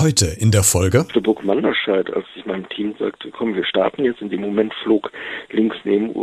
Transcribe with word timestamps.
Heute 0.00 0.28
in 0.28 0.50
der 0.50 0.62
Folge. 0.62 1.04
Für 1.12 1.20
Burg 1.20 1.44
Manderscheid, 1.44 2.10
als 2.16 2.24
ich 2.34 2.46
meinem 2.46 2.66
Team 2.70 2.94
sagte, 2.98 3.30
komm, 3.30 3.54
wir 3.54 3.66
starten 3.66 4.02
jetzt, 4.02 4.22
in 4.22 4.30
dem 4.30 4.40
Moment 4.40 4.72
flog 4.82 5.12
links 5.50 5.76
neben, 5.84 6.14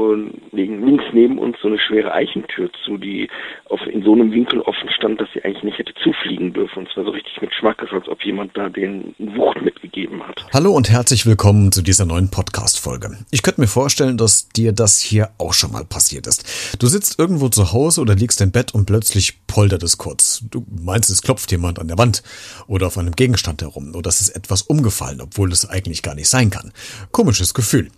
links 0.51 1.03
neben 1.13 1.37
uns 1.37 1.57
so 1.61 1.67
eine 1.67 1.77
schwere 1.77 2.11
Eichentür 2.11 2.71
zu, 2.83 2.97
die 2.97 3.29
auf, 3.65 3.79
in 3.85 4.01
so 4.01 4.13
einem 4.13 4.31
Winkel 4.31 4.61
offen 4.61 4.89
stand, 4.89 5.21
dass 5.21 5.27
sie 5.31 5.43
eigentlich 5.43 5.61
nicht 5.61 5.77
hätte 5.77 5.93
zufliegen 6.01 6.53
dürfen. 6.53 6.79
Und 6.79 6.89
zwar 6.91 7.03
so 7.03 7.11
richtig 7.11 7.39
mit 7.39 7.53
Schmackes, 7.53 7.89
als 7.91 8.07
ob 8.07 8.25
jemand 8.25 8.57
da 8.57 8.67
den 8.69 9.13
Wucht 9.19 9.61
mitgegeben 9.61 10.27
hat. 10.27 10.43
Hallo 10.51 10.71
und 10.71 10.89
herzlich 10.89 11.27
willkommen 11.27 11.71
zu 11.71 11.83
dieser 11.83 12.07
neuen 12.07 12.31
Podcast-Folge. 12.31 13.15
Ich 13.29 13.43
könnte 13.43 13.61
mir 13.61 13.67
vorstellen, 13.67 14.17
dass 14.17 14.49
dir 14.49 14.71
das 14.71 14.99
hier 14.99 15.29
auch 15.37 15.53
schon 15.53 15.71
mal 15.71 15.85
passiert 15.85 16.25
ist. 16.25 16.81
Du 16.81 16.87
sitzt 16.87 17.19
irgendwo 17.19 17.49
zu 17.49 17.73
Hause 17.73 18.01
oder 18.01 18.15
liegst 18.15 18.41
im 18.41 18.51
Bett 18.51 18.73
und 18.73 18.87
plötzlich 18.87 19.45
poltert 19.45 19.83
es 19.83 19.99
kurz. 19.99 20.43
Du 20.49 20.65
meinst, 20.81 21.11
es 21.11 21.21
klopft 21.21 21.51
jemand 21.51 21.77
an 21.77 21.87
der 21.87 21.99
Wand 21.99 22.23
oder 22.65 22.87
auf 22.87 22.97
einem 22.97 23.15
Gegenstand 23.15 23.61
Herum 23.67 23.93
oder 23.95 24.09
es 24.09 24.21
ist 24.21 24.29
etwas 24.29 24.63
umgefallen, 24.63 25.21
obwohl 25.21 25.51
es 25.51 25.67
eigentlich 25.67 26.01
gar 26.01 26.15
nicht 26.15 26.29
sein 26.29 26.49
kann. 26.49 26.71
Komisches 27.11 27.53
Gefühl. 27.53 27.89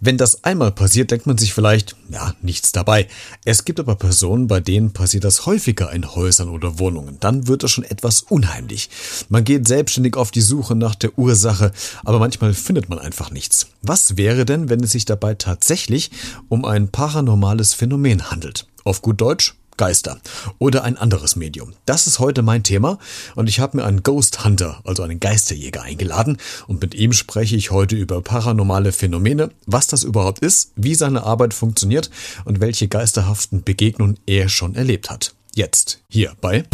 Wenn 0.00 0.18
das 0.18 0.44
einmal 0.44 0.72
passiert, 0.72 1.10
denkt 1.10 1.26
man 1.26 1.38
sich 1.38 1.54
vielleicht, 1.54 1.96
ja, 2.10 2.34
nichts 2.42 2.72
dabei. 2.72 3.08
Es 3.44 3.64
gibt 3.64 3.80
aber 3.80 3.96
Personen, 3.96 4.46
bei 4.46 4.60
denen 4.60 4.92
passiert 4.92 5.24
das 5.24 5.46
häufiger 5.46 5.92
in 5.92 6.14
Häusern 6.14 6.48
oder 6.48 6.78
Wohnungen. 6.78 7.18
Dann 7.20 7.46
wird 7.46 7.64
es 7.64 7.70
schon 7.70 7.84
etwas 7.84 8.22
unheimlich. 8.22 8.90
Man 9.28 9.44
geht 9.44 9.66
selbstständig 9.66 10.16
auf 10.16 10.30
die 10.30 10.40
Suche 10.40 10.74
nach 10.74 10.94
der 10.94 11.18
Ursache, 11.18 11.72
aber 12.04 12.18
manchmal 12.18 12.54
findet 12.54 12.88
man 12.88 12.98
einfach 12.98 13.30
nichts. 13.30 13.66
Was 13.82 14.16
wäre 14.16 14.44
denn, 14.44 14.68
wenn 14.68 14.82
es 14.82 14.92
sich 14.92 15.04
dabei 15.04 15.34
tatsächlich 15.34 16.10
um 16.48 16.64
ein 16.64 16.88
paranormales 16.88 17.74
Phänomen 17.74 18.30
handelt? 18.30 18.66
Auf 18.84 19.00
gut 19.00 19.20
Deutsch, 19.20 19.54
Geister 19.76 20.20
oder 20.58 20.84
ein 20.84 20.96
anderes 20.96 21.36
Medium. 21.36 21.72
Das 21.86 22.06
ist 22.06 22.18
heute 22.18 22.42
mein 22.42 22.62
Thema 22.62 22.98
und 23.34 23.48
ich 23.48 23.60
habe 23.60 23.76
mir 23.76 23.84
einen 23.84 24.02
Ghost 24.02 24.44
Hunter, 24.44 24.80
also 24.84 25.02
einen 25.02 25.20
Geisterjäger 25.20 25.82
eingeladen 25.82 26.38
und 26.66 26.80
mit 26.80 26.94
ihm 26.94 27.12
spreche 27.12 27.56
ich 27.56 27.70
heute 27.70 27.96
über 27.96 28.22
paranormale 28.22 28.92
Phänomene, 28.92 29.50
was 29.66 29.86
das 29.86 30.04
überhaupt 30.04 30.40
ist, 30.40 30.72
wie 30.76 30.94
seine 30.94 31.24
Arbeit 31.24 31.54
funktioniert 31.54 32.10
und 32.44 32.60
welche 32.60 32.88
geisterhaften 32.88 33.62
Begegnungen 33.64 34.18
er 34.26 34.48
schon 34.48 34.74
erlebt 34.74 35.10
hat. 35.10 35.34
Jetzt 35.54 36.00
hier 36.08 36.32
bei 36.40 36.64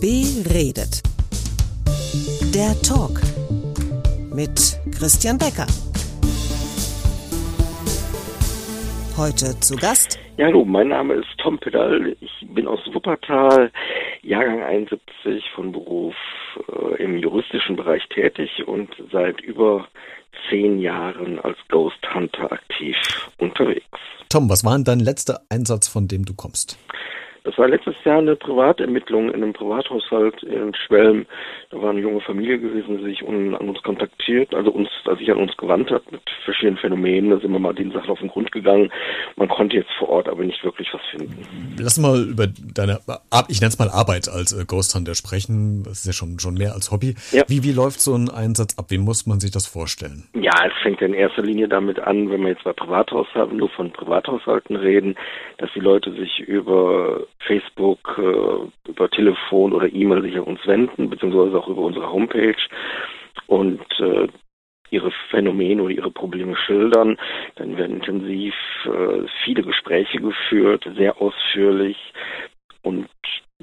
Beredet. 0.00 1.02
Der 2.54 2.80
Talk 2.82 3.20
mit 4.32 4.78
Christian 4.90 5.38
Becker. 5.38 5.66
Heute 9.16 9.58
zu 9.60 9.76
Gast 9.76 10.18
ja, 10.42 10.48
hallo, 10.48 10.64
mein 10.64 10.88
Name 10.88 11.14
ist 11.14 11.28
Tom 11.38 11.56
Pedal. 11.56 12.16
Ich 12.20 12.44
bin 12.52 12.66
aus 12.66 12.80
Wuppertal, 12.92 13.70
Jahrgang 14.22 14.64
71, 14.64 15.44
von 15.54 15.70
Beruf 15.70 16.16
äh, 16.66 17.00
im 17.00 17.16
juristischen 17.16 17.76
Bereich 17.76 18.02
tätig 18.08 18.50
und 18.66 18.90
seit 19.12 19.40
über 19.40 19.86
zehn 20.50 20.80
Jahren 20.80 21.38
als 21.38 21.56
Ghost 21.68 21.98
Hunter 22.12 22.50
aktiv 22.50 22.96
unterwegs. 23.38 23.86
Tom, 24.30 24.50
was 24.50 24.64
war 24.64 24.74
denn 24.74 24.82
dein 24.82 24.98
letzter 24.98 25.42
Einsatz, 25.48 25.86
von 25.86 26.08
dem 26.08 26.24
du 26.24 26.34
kommst? 26.34 26.76
Das 27.44 27.58
war 27.58 27.68
letztes 27.68 27.94
Jahr 28.04 28.18
eine 28.18 28.36
Privatermittlung 28.36 29.28
in 29.28 29.42
einem 29.42 29.52
Privathaushalt 29.52 30.42
in 30.44 30.72
Schwelm. 30.74 31.26
Da 31.70 31.82
war 31.82 31.90
eine 31.90 32.00
junge 32.00 32.20
Familie 32.20 32.58
gewesen, 32.58 32.98
die 32.98 33.04
sich 33.04 33.26
an 33.26 33.54
uns 33.54 33.82
kontaktiert, 33.82 34.54
also 34.54 34.70
uns, 34.70 34.88
also 35.04 35.18
sich 35.18 35.30
an 35.30 35.38
uns 35.38 35.56
gewandt 35.56 35.90
hat 35.90 36.10
mit 36.12 36.22
verschiedenen 36.44 36.76
Phänomenen. 36.76 37.30
Da 37.30 37.40
sind 37.40 37.52
wir 37.52 37.58
mal 37.58 37.74
den 37.74 37.90
Sachen 37.90 38.10
auf 38.10 38.20
den 38.20 38.28
Grund 38.28 38.52
gegangen. 38.52 38.92
Man 39.36 39.48
konnte 39.48 39.76
jetzt 39.76 39.90
vor 39.98 40.08
Ort 40.08 40.28
aber 40.28 40.44
nicht 40.44 40.62
wirklich 40.62 40.88
was 40.92 41.00
finden. 41.10 41.74
Lass 41.78 41.98
mal 41.98 42.22
über 42.28 42.46
deine, 42.46 43.00
ich 43.48 43.60
nenne 43.60 43.70
es 43.70 43.78
mal 43.78 43.88
Arbeit 43.88 44.28
als 44.28 44.52
äh, 44.52 44.64
Ghost 44.64 44.94
Hunter 44.94 45.14
sprechen. 45.14 45.82
Das 45.84 46.00
ist 46.00 46.06
ja 46.06 46.12
schon, 46.12 46.38
schon 46.38 46.54
mehr 46.54 46.74
als 46.74 46.92
Hobby. 46.92 47.16
Ja. 47.32 47.42
Wie, 47.48 47.64
wie 47.64 47.72
läuft 47.72 48.00
so 48.00 48.14
ein 48.14 48.30
Einsatz 48.30 48.78
ab? 48.78 48.86
Wie 48.88 48.98
muss 48.98 49.26
man 49.26 49.40
sich 49.40 49.50
das 49.50 49.66
vorstellen? 49.66 50.28
Ja, 50.34 50.52
es 50.64 50.72
fängt 50.82 51.02
in 51.02 51.14
erster 51.14 51.42
Linie 51.42 51.68
damit 51.68 51.98
an, 51.98 52.30
wenn 52.30 52.42
wir 52.42 52.50
jetzt 52.50 52.64
bei 52.64 52.72
Privathaushalten 52.72 53.56
nur 53.56 53.70
von 53.70 53.92
Privathaushalten 53.92 54.76
reden, 54.76 55.16
dass 55.58 55.70
die 55.74 55.80
Leute 55.80 56.12
sich 56.12 56.40
über 56.40 57.26
Facebook, 57.46 58.18
äh, 58.18 58.88
über 58.90 59.10
Telefon 59.10 59.72
oder 59.72 59.92
E-Mail 59.92 60.22
sich 60.22 60.36
an 60.36 60.44
uns 60.44 60.66
wenden, 60.66 61.10
beziehungsweise 61.10 61.58
auch 61.58 61.68
über 61.68 61.82
unsere 61.82 62.10
Homepage 62.10 62.56
und 63.46 63.80
äh, 64.00 64.28
ihre 64.90 65.10
Phänomene 65.30 65.82
oder 65.82 65.94
ihre 65.94 66.10
Probleme 66.10 66.56
schildern. 66.56 67.18
Dann 67.56 67.76
werden 67.76 67.96
intensiv 67.96 68.54
äh, 68.84 69.26
viele 69.44 69.62
Gespräche 69.62 70.18
geführt, 70.18 70.88
sehr 70.96 71.20
ausführlich 71.20 71.96
und 72.82 73.08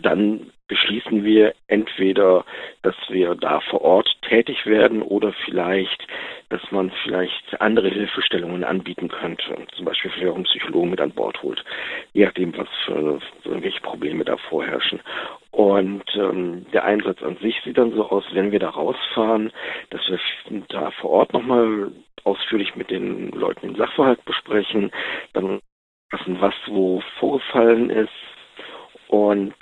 dann 0.01 0.51
beschließen 0.67 1.23
wir 1.23 1.53
entweder, 1.67 2.45
dass 2.83 2.95
wir 3.09 3.35
da 3.35 3.59
vor 3.59 3.81
Ort 3.81 4.07
tätig 4.21 4.65
werden 4.65 5.01
oder 5.01 5.33
vielleicht, 5.45 6.07
dass 6.49 6.61
man 6.71 6.91
vielleicht 7.03 7.59
andere 7.59 7.89
Hilfestellungen 7.89 8.63
anbieten 8.63 9.09
könnte. 9.09 9.55
Zum 9.75 9.85
Beispiel 9.85 10.11
vielleicht 10.11 10.31
auch 10.31 10.35
einen 10.35 10.43
Psychologen 10.45 10.91
mit 10.91 11.01
an 11.01 11.11
Bord 11.11 11.41
holt. 11.43 11.63
Je 12.13 12.25
nachdem, 12.25 12.55
was 12.57 12.67
für, 12.85 13.19
welche 13.43 13.81
Probleme 13.81 14.23
da 14.23 14.37
vorherrschen. 14.37 15.01
Und 15.51 16.03
ähm, 16.15 16.65
der 16.71 16.85
Einsatz 16.85 17.21
an 17.23 17.37
sich 17.37 17.59
sieht 17.63 17.77
dann 17.77 17.93
so 17.93 18.07
aus, 18.09 18.23
wenn 18.31 18.51
wir 18.51 18.59
da 18.59 18.69
rausfahren, 18.69 19.51
dass 19.89 20.01
wir 20.07 20.19
da 20.69 20.91
vor 20.91 21.09
Ort 21.09 21.33
nochmal 21.33 21.91
ausführlich 22.23 22.75
mit 22.75 22.91
den 22.91 23.31
Leuten 23.31 23.67
den 23.67 23.75
Sachverhalt 23.75 24.23
besprechen, 24.25 24.91
dann 25.33 25.59
was 26.11 26.55
wo 26.67 27.01
vorgefallen 27.19 27.89
ist 27.89 28.09
und 29.09 29.55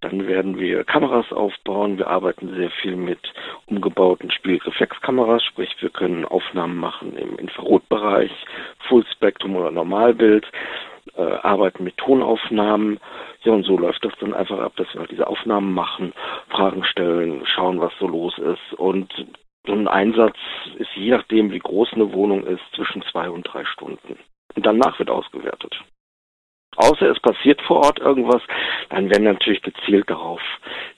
dann 0.00 0.26
werden 0.26 0.58
wir 0.58 0.84
Kameras 0.84 1.30
aufbauen. 1.32 1.98
Wir 1.98 2.08
arbeiten 2.08 2.54
sehr 2.54 2.70
viel 2.70 2.96
mit 2.96 3.20
umgebauten 3.66 4.30
Spiegelreflexkameras, 4.30 5.44
sprich 5.44 5.74
wir 5.80 5.90
können 5.90 6.24
Aufnahmen 6.24 6.78
machen 6.78 7.16
im 7.16 7.38
Infrarotbereich, 7.38 8.32
Fullspektrum 8.88 9.56
oder 9.56 9.70
Normalbild, 9.70 10.46
äh, 11.14 11.22
arbeiten 11.22 11.84
mit 11.84 11.98
Tonaufnahmen. 11.98 12.98
Ja, 13.42 13.52
und 13.52 13.64
so 13.64 13.76
läuft 13.76 14.04
das 14.04 14.12
dann 14.20 14.34
einfach 14.34 14.58
ab, 14.58 14.72
dass 14.76 14.92
wir 14.94 15.00
halt 15.00 15.10
diese 15.10 15.26
Aufnahmen 15.26 15.72
machen, 15.72 16.14
Fragen 16.48 16.84
stellen, 16.84 17.42
schauen, 17.46 17.80
was 17.80 17.92
so 17.98 18.06
los 18.06 18.36
ist. 18.38 18.78
Und 18.78 19.12
so 19.66 19.72
ein 19.72 19.88
Einsatz 19.88 20.36
ist 20.78 20.90
je 20.94 21.10
nachdem, 21.10 21.50
wie 21.50 21.58
groß 21.58 21.92
eine 21.92 22.12
Wohnung 22.12 22.46
ist, 22.46 22.62
zwischen 22.74 23.02
zwei 23.10 23.28
und 23.28 23.42
drei 23.42 23.64
Stunden. 23.66 24.18
Und 24.54 24.66
danach 24.66 24.98
wird 24.98 25.10
ausgewertet. 25.10 25.78
Außer 26.76 27.10
es 27.10 27.20
passiert 27.20 27.60
vor 27.66 27.78
Ort 27.78 27.98
irgendwas, 27.98 28.40
dann 28.90 29.10
werden 29.10 29.24
natürlich 29.24 29.60
gezielt 29.60 30.08
darauf, 30.08 30.40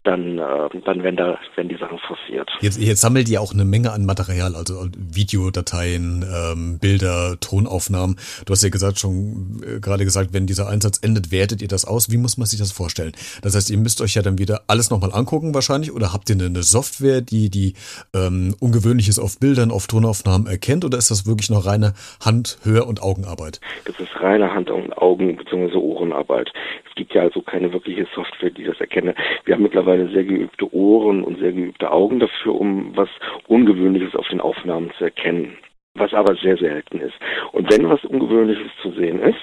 dann, 0.04 0.38
äh, 0.38 0.68
dann 0.84 1.02
werden 1.02 1.16
da, 1.16 1.38
werden 1.56 1.68
die 1.68 1.76
Sachen 1.76 1.98
forciert. 1.98 2.50
Jetzt, 2.60 2.78
jetzt 2.78 3.00
sammelt 3.00 3.28
ihr 3.30 3.40
auch 3.40 3.54
eine 3.54 3.64
Menge 3.64 3.90
an 3.92 4.04
Material, 4.04 4.54
also 4.54 4.86
Videodateien, 4.96 6.24
ähm, 6.24 6.78
Bilder, 6.78 7.38
Tonaufnahmen. 7.40 8.16
Du 8.44 8.52
hast 8.52 8.62
ja 8.62 8.68
gesagt, 8.68 8.98
schon 8.98 9.62
äh, 9.66 9.80
gerade 9.80 10.04
gesagt, 10.04 10.34
wenn 10.34 10.46
dieser 10.46 10.68
Einsatz 10.68 10.98
endet, 11.02 11.32
wertet 11.32 11.62
ihr 11.62 11.68
das 11.68 11.86
aus. 11.86 12.10
Wie 12.12 12.18
muss 12.18 12.36
man 12.36 12.46
sich 12.46 12.58
das 12.58 12.70
vorstellen? 12.70 13.12
Das 13.42 13.56
heißt, 13.56 13.70
ihr 13.70 13.78
müsst 13.78 14.02
euch 14.02 14.14
ja 14.14 14.22
dann 14.22 14.38
wieder 14.38 14.62
alles 14.66 14.90
nochmal 14.90 15.12
angucken 15.14 15.54
wahrscheinlich 15.54 15.92
oder 15.92 16.12
habt 16.12 16.28
ihr 16.28 16.36
eine 16.36 16.62
Software, 16.62 17.22
die 17.22 17.48
die 17.48 17.74
ähm, 18.14 18.54
Ungewöhnliches 18.60 19.18
auf 19.18 19.38
Bildern, 19.40 19.70
auf 19.70 19.86
Tonaufnahmen 19.86 20.46
erkennt 20.46 20.84
oder 20.84 20.98
ist 20.98 21.10
das 21.10 21.26
wirklich 21.26 21.48
noch 21.48 21.64
reine 21.64 21.94
Hand, 22.22 22.58
Hör- 22.62 22.86
und 22.86 23.02
Augenarbeit? 23.02 23.60
Das 23.86 23.98
ist 23.98 24.10
reine 24.20 24.52
Hand- 24.52 24.70
und 24.70 24.92
Augen- 24.98 25.38
bzw 25.62 25.72
bzw. 25.72 25.78
Ohrenarbeit. 25.78 26.52
Es 26.88 26.94
gibt 26.94 27.14
ja 27.14 27.22
also 27.22 27.42
keine 27.42 27.72
wirkliche 27.72 28.06
Software, 28.14 28.50
die 28.50 28.64
das 28.64 28.80
erkenne. 28.80 29.14
Wir 29.44 29.54
haben 29.54 29.62
mittlerweile 29.62 30.08
sehr 30.08 30.24
geübte 30.24 30.72
Ohren 30.74 31.24
und 31.24 31.38
sehr 31.38 31.52
geübte 31.52 31.90
Augen 31.90 32.20
dafür, 32.20 32.54
um 32.54 32.96
was 32.96 33.08
Ungewöhnliches 33.46 34.14
auf 34.14 34.28
den 34.28 34.40
Aufnahmen 34.40 34.90
zu 34.98 35.04
erkennen. 35.04 35.56
Was 35.94 36.14
aber 36.14 36.34
sehr 36.36 36.56
selten 36.56 37.00
ist. 37.00 37.14
Und 37.52 37.70
wenn 37.70 37.88
was 37.88 38.04
Ungewöhnliches 38.04 38.70
zu 38.80 38.92
sehen 38.92 39.20
ist, 39.20 39.40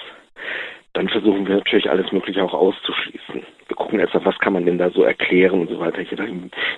dann 0.94 1.08
versuchen 1.08 1.48
wir 1.48 1.58
natürlich 1.58 1.90
alles 1.90 2.12
Mögliche 2.12 2.44
auch 2.44 2.54
auszuschließen. 2.54 3.44
Wir 3.68 3.76
gucken 3.76 4.00
erstmal, 4.00 4.26
was 4.26 4.40
kann 4.40 4.54
man 4.54 4.66
denn 4.66 4.80
da 4.80 4.90
so 4.90 5.04
erklären 5.04 5.62
und 5.62 5.70
so 5.70 5.80
weiter, 5.80 6.02
hier 6.02 6.18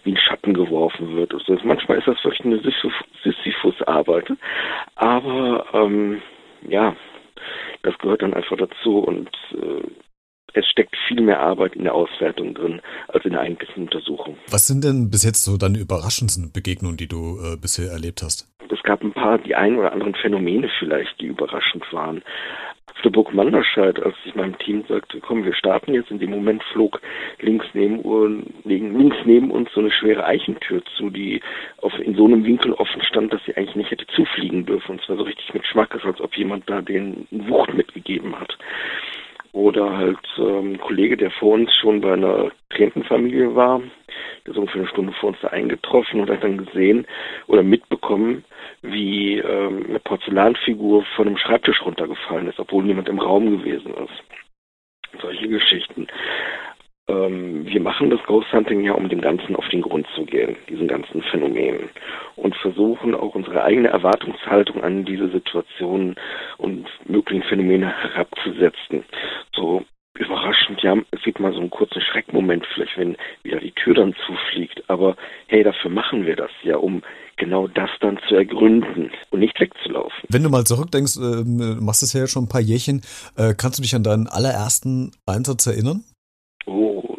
wie 0.04 0.12
ein 0.12 0.18
Schatten 0.18 0.54
geworfen 0.54 1.16
wird. 1.16 1.34
Und 1.34 1.44
so. 1.44 1.58
Manchmal 1.64 2.00
ist 2.00 2.08
das 2.08 2.22
wirklich 2.24 2.44
eine 2.44 2.60
Sisyphus-Arbeit. 3.24 4.34
Aber 4.96 5.66
ähm, 5.74 6.22
ja, 6.68 6.96
das 7.84 7.98
gehört 8.00 8.22
dann 8.22 8.34
einfach 8.34 8.58
dazu 8.58 9.00
und 9.00 9.30
äh, 9.54 9.88
es 10.54 10.66
steckt 10.68 10.96
viel 11.08 11.22
mehr 11.22 11.40
Arbeit 11.40 11.76
in 11.76 11.84
der 11.84 11.94
Auswertung 11.94 12.54
drin 12.54 12.82
als 13.08 13.24
in 13.26 13.32
der 13.32 13.42
eigentlichen 13.42 13.84
Untersuchung. 13.84 14.38
Was 14.50 14.68
sind 14.68 14.84
denn 14.84 15.10
bis 15.10 15.24
jetzt 15.24 15.44
so 15.44 15.58
deine 15.58 15.78
überraschendsten 15.78 16.52
Begegnungen, 16.52 16.98
die 16.98 17.08
du 17.08 17.40
äh, 17.40 17.58
bisher 17.58 17.92
erlebt 17.92 18.22
hast? 18.22 18.48
Es 18.70 18.84
gab 18.84 19.02
ein 19.04 19.14
paar, 19.14 19.38
die 19.38 19.56
ein 19.56 19.78
oder 19.78 19.94
anderen 19.94 20.16
Phänomene 20.16 20.70
vielleicht, 20.80 21.20
die 21.20 21.28
überraschend 21.28 21.86
waren 21.92 22.22
auf 22.96 23.02
der 23.02 23.10
Burg 23.10 23.34
Manderscheid, 23.34 24.02
als 24.02 24.16
ich 24.26 24.36
meinem 24.36 24.58
Team 24.60 24.84
sagte, 24.88 25.20
komm, 25.20 25.44
wir 25.44 25.54
starten 25.54 25.94
jetzt, 25.94 26.12
in 26.12 26.20
dem 26.20 26.32
Moment 26.32 26.64
flog 26.72 27.02
links 27.40 27.66
neben, 27.74 28.46
links 28.64 29.18
neben 29.26 29.52
uns 29.52 29.72
so 29.74 29.80
eine 29.80 29.92
schwere 29.92 30.26
Eichentür 30.26 30.84
zu, 30.98 31.10
die 31.10 31.42
auf, 31.82 31.98
in 32.00 32.16
so 32.16 32.26
einem 32.26 32.44
Winkel 32.44 32.74
offen 32.74 33.02
stand, 33.04 33.34
dass 33.34 33.44
sie 33.46 33.56
eigentlich 33.56 33.76
nicht 33.76 33.92
hätte 33.92 34.08
zufliegen 34.08 34.66
dürfen. 34.66 34.92
Und 34.94 35.02
zwar 35.02 35.18
so 35.18 35.24
richtig 35.24 35.54
mit 35.54 35.66
Schmackes, 35.66 36.04
als 36.04 36.20
ob 36.22 36.36
jemand 36.36 36.70
da 36.70 36.82
den 36.82 37.28
Wucht 37.32 37.74
mitgegeben 37.74 38.40
hat. 38.40 38.58
Oder 39.54 39.98
halt 39.98 40.20
ähm, 40.38 40.74
ein 40.74 40.80
Kollege, 40.80 41.18
der 41.18 41.32
vor 41.32 41.54
uns 41.54 41.74
schon 41.76 42.02
bei 42.02 42.14
einer 42.14 42.52
Klientenfamilie 42.70 43.54
war, 43.54 43.82
ist 44.46 44.58
ungefähr 44.58 44.82
eine 44.82 44.90
Stunde 44.90 45.14
vor 45.14 45.30
uns 45.30 45.40
da 45.42 45.50
eingetroffen 45.50 46.22
und 46.22 46.30
hat 46.30 46.44
dann 46.44 46.66
gesehen 46.66 47.06
oder 47.48 47.64
mitbekommen, 47.64 48.44
wie 48.82 49.38
ähm, 49.38 49.86
eine 49.90 50.00
Porzellanfigur 50.00 51.04
von 51.16 51.28
einem 51.28 51.38
Schreibtisch 51.38 51.82
runtergefallen 51.86 52.48
ist, 52.48 52.60
obwohl 52.60 52.84
niemand 52.84 53.10
im 53.10 53.20
Raum 53.20 53.58
gewesen 53.58 53.94
ist. 53.94 55.22
Solche 55.22 55.48
Geschichten. 55.48 56.08
Ähm, 57.08 57.66
wir 57.66 57.82
machen 57.82 58.10
das 58.10 58.24
Ghost 58.24 58.52
Hunting 58.54 58.82
ja, 58.82 58.94
um 58.94 59.10
dem 59.10 59.22
Ganzen 59.22 59.56
auf 59.56 59.68
den 59.70 59.82
Grund 59.82 60.08
zu 60.16 60.26
gehen, 60.26 60.56
diesen 60.70 60.88
ganzen 60.88 61.22
Phänomenen. 61.24 61.90
Und 62.36 62.56
versuchen 62.56 63.16
auch 63.16 63.36
unsere 63.36 63.64
eigene 63.64 63.90
Erwartungshaltung 63.90 64.84
an 64.84 65.06
diese 65.06 65.30
Situationen 65.30 66.16
und 66.58 66.88
möglichen 67.06 67.44
Phänomene 67.44 67.88
herabzusetzen. 67.88 69.04
So 69.54 69.84
überraschend, 70.20 70.82
ja, 70.82 70.96
es 71.12 71.22
gibt 71.24 71.40
mal 71.40 71.54
so 71.54 71.60
einen 71.60 71.70
kurzen 71.70 72.02
Schreckmoment, 72.02 72.66
vielleicht 72.74 72.98
wenn 72.98 73.18
wieder 73.44 73.60
die 73.60 73.72
Tür 73.72 73.94
dann 73.94 74.14
zufliegt. 74.26 74.84
Aber 74.90 75.16
hey, 75.48 75.64
dafür 75.64 75.90
machen 75.90 76.26
wir 76.26 76.36
das 76.36 76.52
ja, 76.64 76.78
um 76.78 77.02
genau 77.38 77.68
das 77.68 77.90
dann 78.02 78.20
zu 78.28 78.36
ergründen 78.36 79.12
und 79.30 79.40
nicht 79.40 79.60
wegzulaufen. 79.60 80.24
Wenn 80.30 80.44
du 80.44 80.50
mal 80.50 80.66
zurückdenkst, 80.66 81.18
äh, 81.18 81.44
machst 81.82 82.04
es 82.04 82.14
ja 82.14 82.28
schon 82.28 82.44
ein 82.44 82.50
paar 82.50 82.62
Jährchen, 82.62 83.02
äh, 83.38 83.54
kannst 83.58 83.80
du 83.80 83.84
dich 83.84 83.96
an 83.96 84.04
deinen 84.04 84.28
allerersten 84.28 85.12
Einsatz 85.26 85.66
erinnern? 85.66 86.04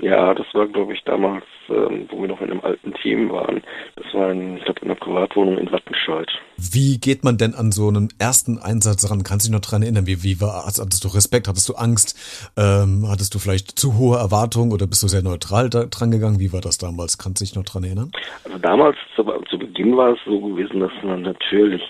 Ja, 0.03 0.35
das 0.35 0.47
war, 0.53 0.67
glaube 0.67 0.95
ich, 0.95 1.05
damals, 1.05 1.45
ähm, 1.69 2.09
wo 2.11 2.23
wir 2.23 2.29
noch 2.29 2.41
in 2.41 2.51
einem 2.51 2.61
alten 2.61 2.93
Team 2.95 3.31
waren. 3.31 3.63
Das 3.95 4.13
war, 4.13 4.33
in, 4.33 4.57
ich 4.57 4.65
glaube, 4.65 4.81
in 4.81 4.91
einer 4.91 4.99
Privatwohnung 4.99 5.59
in 5.59 5.71
Wattenscheid. 5.71 6.29
Wie 6.57 6.99
geht 6.99 7.23
man 7.23 7.39
denn 7.39 7.55
an 7.55 7.71
so 7.71 7.87
einen 7.87 8.09
ersten 8.19 8.59
Einsatz 8.59 9.09
ran? 9.09 9.23
Kannst 9.23 9.47
du 9.47 9.51
dich 9.51 9.55
noch 9.55 9.65
dran 9.65 9.83
erinnern? 9.83 10.09
Wie, 10.09 10.25
wie 10.25 10.41
war, 10.41 10.67
hattest 10.67 11.05
du 11.05 11.09
Respekt? 11.09 11.47
Hattest 11.47 11.69
du 11.69 11.75
Angst? 11.75 12.51
Ähm, 12.57 13.07
hattest 13.09 13.33
du 13.37 13.39
vielleicht 13.39 13.79
zu 13.79 13.97
hohe 13.97 14.17
Erwartungen 14.17 14.73
oder 14.73 14.89
bist 14.89 15.05
du 15.05 15.07
sehr 15.09 15.23
neutral 15.23 15.71
da, 15.71 15.85
dran 15.85 16.11
gegangen? 16.11 16.41
Wie 16.41 16.53
war 16.53 16.61
das 16.61 16.79
damals? 16.79 17.17
Kannst 17.17 17.41
du 17.41 17.45
dich 17.45 17.55
noch 17.55 17.65
dran 17.65 17.85
erinnern? 17.85 18.11
Also 18.45 18.59
damals, 18.59 18.97
zu, 19.15 19.23
zu 19.49 19.57
Beginn 19.57 19.97
war 19.97 20.15
es 20.15 20.19
so 20.27 20.41
gewesen, 20.41 20.81
dass 20.81 20.93
man 21.05 21.23
natürlich 21.23 21.83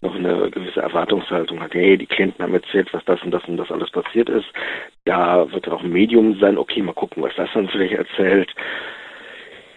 noch 0.00 0.14
eine 0.14 0.50
gewisse 0.50 0.80
Erwartungshaltung 0.80 1.60
hat. 1.60 1.74
Hey, 1.74 1.98
die 1.98 2.06
Klienten 2.06 2.42
haben 2.42 2.54
erzählt, 2.54 2.88
was 2.92 3.04
das 3.04 3.22
und 3.22 3.30
das 3.30 3.44
und 3.44 3.58
das 3.58 3.70
alles 3.70 3.90
passiert 3.90 4.30
ist. 4.30 4.46
Da 5.04 5.50
wird 5.52 5.68
auch 5.68 5.82
ein 5.82 5.90
Medium 5.90 6.38
sein. 6.38 6.58
Okay, 6.58 6.82
mal 6.82 6.92
gucken, 6.92 7.22
was 7.22 7.32
das 7.36 7.48
vielleicht 7.66 7.94
erzählt 7.94 8.54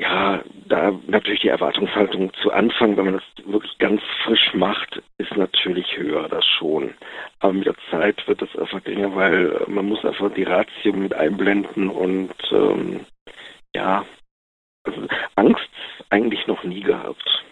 ja, 0.01 0.41
da 0.65 0.99
natürlich 1.05 1.41
die 1.41 1.49
Erwartungshaltung 1.49 2.33
zu 2.41 2.51
Anfang, 2.51 2.97
wenn 2.97 3.05
man 3.05 3.13
das 3.13 3.45
wirklich 3.45 3.77
ganz 3.77 4.01
frisch 4.23 4.53
macht, 4.55 4.99
ist 5.19 5.37
natürlich 5.37 5.95
höher, 5.95 6.27
das 6.27 6.43
schon. 6.43 6.95
Aber 7.39 7.53
mit 7.53 7.67
der 7.67 7.75
Zeit 7.91 8.27
wird 8.27 8.41
das 8.41 8.55
einfach 8.57 8.83
geringer, 8.83 9.15
weil 9.15 9.63
man 9.67 9.85
muss 9.85 10.03
einfach 10.03 10.33
die 10.33 10.43
Ratio 10.43 10.93
mit 10.93 11.13
einblenden 11.13 11.89
und 11.89 12.33
ähm, 12.51 13.05
ja, 13.75 14.03
also 14.85 15.07
Angst 15.35 15.69
eigentlich 16.09 16.47
noch 16.47 16.63
nie 16.63 16.81
gehabt. 16.81 17.43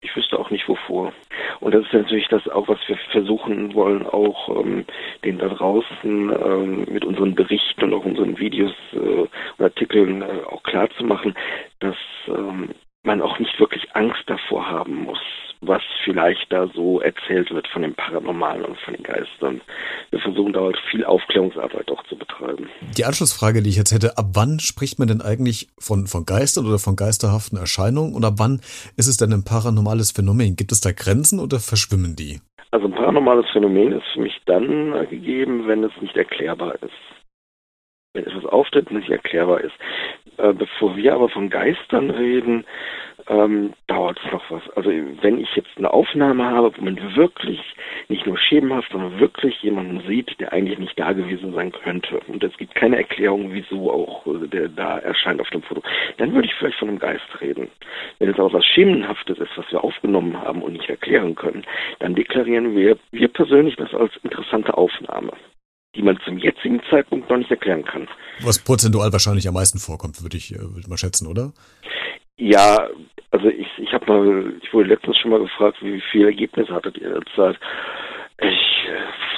Ich 0.00 0.14
wüsste 0.14 0.38
auch 0.38 0.50
nicht 0.50 0.68
wovor. 0.68 1.12
Und 1.58 1.74
das 1.74 1.84
ist 1.84 1.92
natürlich 1.92 2.28
das 2.28 2.46
auch, 2.48 2.68
was 2.68 2.78
wir 2.86 2.96
versuchen 3.10 3.74
wollen, 3.74 4.06
auch 4.06 4.48
ähm, 4.60 4.84
den 5.24 5.38
da 5.38 5.48
draußen 5.48 5.84
ähm, 6.04 6.86
mit 6.88 7.04
unseren 7.04 7.34
Berichten 7.34 7.84
und 7.84 7.94
auch 7.94 8.04
unseren 8.04 8.38
Videos 8.38 8.72
äh, 8.92 8.96
und 8.96 9.30
Artikeln 9.58 10.22
äh, 10.22 10.44
auch 10.46 10.62
klar 10.62 10.88
zu 10.90 11.04
machen, 11.04 11.34
dass 11.80 11.96
ähm, 12.28 12.70
man 13.08 13.22
auch 13.22 13.38
nicht 13.38 13.58
wirklich 13.58 13.84
Angst 13.94 14.22
davor 14.26 14.68
haben 14.68 15.04
muss, 15.04 15.18
was 15.62 15.82
vielleicht 16.04 16.52
da 16.52 16.68
so 16.74 17.00
erzählt 17.00 17.50
wird 17.50 17.66
von 17.68 17.80
dem 17.80 17.94
Paranormalen 17.94 18.66
und 18.66 18.78
von 18.80 18.94
den 18.94 19.02
Geistern. 19.02 19.62
Wir 20.10 20.20
versuchen 20.20 20.52
da 20.52 20.60
halt 20.60 20.78
viel 20.90 21.04
Aufklärungsarbeit 21.04 21.90
auch 21.90 22.04
zu 22.04 22.16
betreiben. 22.16 22.68
Die 22.96 23.06
Anschlussfrage, 23.06 23.62
die 23.62 23.70
ich 23.70 23.78
jetzt 23.78 23.94
hätte, 23.94 24.18
ab 24.18 24.26
wann 24.34 24.60
spricht 24.60 24.98
man 24.98 25.08
denn 25.08 25.22
eigentlich 25.22 25.68
von, 25.78 26.06
von 26.06 26.26
Geistern 26.26 26.66
oder 26.66 26.78
von 26.78 26.96
geisterhaften 26.96 27.56
Erscheinungen 27.58 28.14
und 28.14 28.24
ab 28.26 28.34
wann 28.36 28.60
ist 28.98 29.08
es 29.08 29.16
denn 29.16 29.32
ein 29.32 29.44
paranormales 29.44 30.12
Phänomen? 30.12 30.56
Gibt 30.56 30.70
es 30.70 30.82
da 30.82 30.92
Grenzen 30.92 31.40
oder 31.40 31.58
verschwimmen 31.60 32.14
die? 32.14 32.40
Also 32.70 32.86
ein 32.86 32.92
paranormales 32.92 33.46
Phänomen 33.50 33.92
ist 33.92 34.06
für 34.12 34.20
mich 34.20 34.38
dann 34.44 34.92
gegeben, 35.08 35.66
wenn 35.66 35.82
es 35.82 35.92
nicht 36.02 36.14
erklärbar 36.14 36.74
ist. 36.82 36.92
Wenn 38.18 38.26
etwas 38.26 38.46
auftritt 38.46 38.90
nicht 38.90 39.10
erklärbar 39.10 39.60
ist. 39.60 39.74
Äh, 40.38 40.52
bevor 40.52 40.96
wir 40.96 41.14
aber 41.14 41.28
von 41.28 41.50
Geistern 41.50 42.10
reden, 42.10 42.64
ähm, 43.28 43.74
dauert 43.86 44.18
es 44.24 44.32
noch 44.32 44.50
was. 44.50 44.62
Also 44.76 44.90
wenn 44.90 45.38
ich 45.38 45.54
jetzt 45.54 45.76
eine 45.76 45.92
Aufnahme 45.92 46.44
habe, 46.44 46.72
wo 46.76 46.84
man 46.84 46.98
wirklich 47.16 47.60
nicht 48.08 48.26
nur 48.26 48.36
schemenhaft, 48.36 48.90
sondern 48.90 49.20
wirklich 49.20 49.62
jemanden 49.62 50.00
sieht, 50.08 50.38
der 50.40 50.52
eigentlich 50.52 50.78
nicht 50.78 50.98
da 50.98 51.12
gewesen 51.12 51.52
sein 51.52 51.70
könnte 51.70 52.20
und 52.26 52.42
es 52.42 52.56
gibt 52.56 52.74
keine 52.74 52.96
Erklärung, 52.96 53.52
wieso 53.52 53.92
auch 53.92 54.26
äh, 54.26 54.48
der 54.48 54.68
da 54.68 54.98
erscheint 54.98 55.40
auf 55.40 55.50
dem 55.50 55.62
Foto, 55.62 55.82
dann 56.16 56.34
würde 56.34 56.48
ich 56.48 56.54
vielleicht 56.54 56.78
von 56.78 56.88
einem 56.88 56.98
Geist 56.98 57.40
reden. 57.40 57.68
Wenn 58.18 58.30
es 58.30 58.38
aber 58.38 58.52
was 58.52 58.64
Schemenhaftes 58.64 59.38
ist, 59.38 59.56
was 59.56 59.70
wir 59.70 59.84
aufgenommen 59.84 60.40
haben 60.40 60.62
und 60.62 60.72
nicht 60.72 60.88
erklären 60.88 61.36
können, 61.36 61.64
dann 62.00 62.14
deklarieren 62.14 62.74
wir, 62.74 62.96
wir 63.12 63.28
persönlich 63.28 63.76
das 63.76 63.94
als 63.94 64.16
interessante 64.24 64.76
Aufnahme 64.76 65.32
die 65.98 66.02
man 66.02 66.18
zum 66.24 66.38
jetzigen 66.38 66.80
Zeitpunkt 66.88 67.28
noch 67.28 67.36
nicht 67.36 67.50
erklären 67.50 67.84
kann. 67.84 68.08
Was 68.40 68.58
prozentual 68.62 69.12
wahrscheinlich 69.12 69.48
am 69.48 69.54
meisten 69.54 69.78
vorkommt, 69.78 70.22
würde 70.22 70.36
ich, 70.36 70.54
äh, 70.54 70.60
würde 70.60 70.80
ich 70.80 70.88
mal 70.88 70.96
schätzen, 70.96 71.26
oder? 71.26 71.52
Ja, 72.36 72.88
also 73.32 73.48
ich, 73.48 73.66
ich 73.78 73.92
habe 73.92 74.06
mal, 74.06 74.52
ich 74.62 74.72
wurde 74.72 74.90
letztens 74.90 75.18
schon 75.18 75.32
mal 75.32 75.40
gefragt, 75.40 75.78
wie 75.80 76.00
viele 76.12 76.26
Ergebnisse 76.26 76.72
hattet 76.72 76.96
ihr 76.98 77.10
derzeit? 77.10 77.58
Ich, 78.40 78.88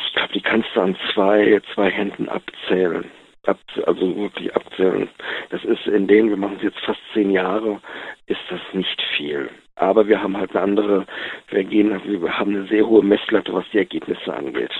ich 0.06 0.12
glaube, 0.12 0.32
die 0.34 0.42
kannst 0.42 0.68
du 0.74 0.80
an 0.82 0.96
zwei, 1.14 1.62
zwei 1.74 1.90
Händen 1.90 2.28
abzählen. 2.28 3.10
Ab, 3.46 3.58
also 3.86 4.16
wirklich 4.16 4.54
abzählen. 4.54 5.08
Das 5.48 5.64
ist 5.64 5.86
in 5.86 6.06
denen, 6.06 6.28
wir 6.28 6.36
machen 6.36 6.56
es 6.58 6.64
jetzt 6.64 6.80
fast 6.84 7.00
zehn 7.14 7.30
Jahre, 7.30 7.80
ist 8.26 8.40
das 8.50 8.60
nicht 8.74 9.02
viel. 9.16 9.48
Aber 9.80 10.06
wir 10.06 10.22
haben 10.22 10.36
halt 10.36 10.50
eine 10.50 10.60
andere, 10.60 11.06
wir 11.48 11.64
gehen, 11.64 11.90
wir 12.04 12.38
haben 12.38 12.54
eine 12.54 12.68
sehr 12.68 12.86
hohe 12.86 13.02
Messlatte, 13.02 13.52
was 13.54 13.64
die 13.72 13.78
Ergebnisse 13.78 14.32
angeht. 14.32 14.72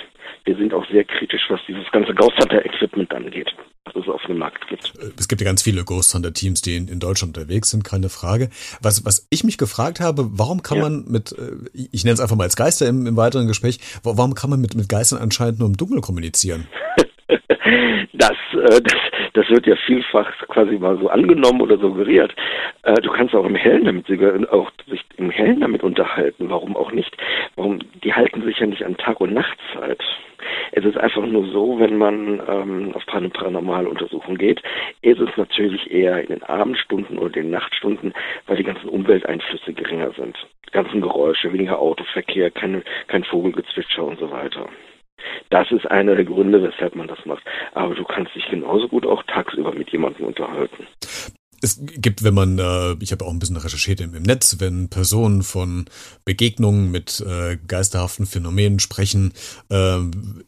Wir 0.44 0.56
sind 0.56 0.74
auch 0.74 0.86
sehr 0.90 1.04
kritisch, 1.04 1.42
was 1.48 1.60
dieses 1.66 1.90
ganze 1.90 2.14
Ghost 2.14 2.38
Hunter 2.38 2.64
Equipment 2.64 3.12
angeht 3.14 3.52
was 3.94 4.04
es 4.04 4.08
auf 4.08 4.22
dem 4.28 4.38
Markt 4.38 4.68
gibt. 4.68 4.92
Es 5.18 5.28
gibt 5.28 5.40
ja 5.40 5.44
ganz 5.44 5.62
viele 5.62 5.84
Ghost 5.84 6.14
Hunter 6.14 6.32
Teams, 6.32 6.62
die 6.62 6.76
in, 6.76 6.88
in 6.88 7.00
Deutschland 7.00 7.36
unterwegs 7.36 7.70
sind, 7.70 7.82
keine 7.82 8.08
Frage. 8.08 8.50
Was, 8.80 9.04
was 9.04 9.26
ich 9.30 9.44
mich 9.44 9.58
gefragt 9.58 10.00
habe, 10.00 10.28
warum 10.32 10.62
kann 10.62 10.78
ja. 10.78 10.84
man 10.84 11.04
mit, 11.08 11.32
äh, 11.32 11.52
ich 11.90 12.04
nenne 12.04 12.14
es 12.14 12.20
einfach 12.20 12.36
mal 12.36 12.44
als 12.44 12.56
Geister 12.56 12.86
im, 12.88 13.06
im 13.06 13.16
weiteren 13.16 13.46
Gespräch, 13.46 13.80
warum 14.02 14.34
kann 14.34 14.50
man 14.50 14.60
mit, 14.60 14.74
mit 14.74 14.88
Geistern 14.88 15.18
anscheinend 15.18 15.58
nur 15.58 15.68
im 15.68 15.76
Dunkeln 15.76 16.02
kommunizieren? 16.02 16.68
das, 18.12 18.36
äh, 18.52 18.80
das, 18.82 18.96
das 19.34 19.50
wird 19.50 19.66
ja 19.66 19.76
vielfach 19.86 20.30
quasi 20.48 20.78
mal 20.78 20.98
so 20.98 21.08
angenommen 21.08 21.60
oder 21.60 21.78
suggeriert. 21.78 22.34
Äh, 22.82 22.94
du 22.94 23.10
kannst 23.10 23.34
auch 23.34 23.44
im 23.44 23.54
Hellen 23.54 23.84
damit 23.84 24.06
auch 24.50 24.70
sich 24.88 25.04
im 25.16 25.30
Hellen 25.30 25.60
damit 25.60 25.82
unterhalten. 25.82 26.50
Warum 26.50 26.76
auch 26.76 26.92
nicht? 26.92 27.16
Warum? 27.56 27.78
Die 28.02 28.14
halten 28.14 28.42
sich 28.42 28.58
ja 28.58 28.66
nicht 28.66 28.84
an 28.84 28.96
Tag- 28.96 29.20
und 29.20 29.32
Nachtzeit. 29.32 30.02
Es 30.72 30.84
ist 30.84 30.96
einfach 30.96 31.26
nur 31.26 31.46
so, 31.48 31.78
wenn 31.78 31.98
man 31.98 32.40
ähm, 32.48 32.92
auf 32.94 33.02
eine 33.08 33.28
paranormale 33.28 33.88
Untersuchung 33.88 34.36
geht, 34.36 34.62
ist 35.02 35.20
es 35.20 35.36
natürlich 35.36 35.90
eher 35.90 36.20
in 36.22 36.28
den 36.28 36.42
Abendstunden 36.42 37.18
oder 37.18 37.30
den 37.30 37.50
Nachtstunden, 37.50 38.14
weil 38.46 38.56
die 38.56 38.64
ganzen 38.64 38.88
Umwelteinflüsse 38.88 39.72
geringer 39.74 40.12
sind. 40.12 40.36
Die 40.66 40.72
ganzen 40.72 41.00
Geräusche, 41.00 41.52
weniger 41.52 41.78
Autoverkehr, 41.78 42.50
kein, 42.50 42.82
kein 43.08 43.24
Vogelgezwitscher 43.24 44.04
und 44.04 44.18
so 44.18 44.30
weiter. 44.30 44.68
Das 45.50 45.70
ist 45.70 45.90
einer 45.90 46.14
der 46.14 46.24
Gründe, 46.24 46.62
weshalb 46.62 46.94
man 46.94 47.08
das 47.08 47.24
macht. 47.26 47.42
Aber 47.72 47.94
du 47.94 48.04
kannst 48.04 48.34
dich 48.34 48.48
genauso 48.50 48.88
gut 48.88 49.06
auch 49.06 49.22
tagsüber 49.24 49.72
mit 49.72 49.90
jemandem 49.90 50.26
unterhalten 50.26 50.86
es 51.62 51.78
gibt, 51.80 52.22
wenn 52.22 52.34
man, 52.34 52.58
äh, 52.58 52.92
ich 53.00 53.12
habe 53.12 53.24
auch 53.24 53.30
ein 53.30 53.38
bisschen 53.38 53.56
recherchiert 53.56 54.00
im, 54.00 54.14
im, 54.14 54.22
Netz, 54.22 54.56
wenn 54.58 54.88
Personen 54.88 55.42
von 55.42 55.84
Begegnungen 56.24 56.90
mit 56.90 57.20
äh, 57.20 57.58
geisterhaften 57.66 58.26
Phänomenen 58.26 58.78
sprechen, 58.78 59.32
äh, 59.68 59.98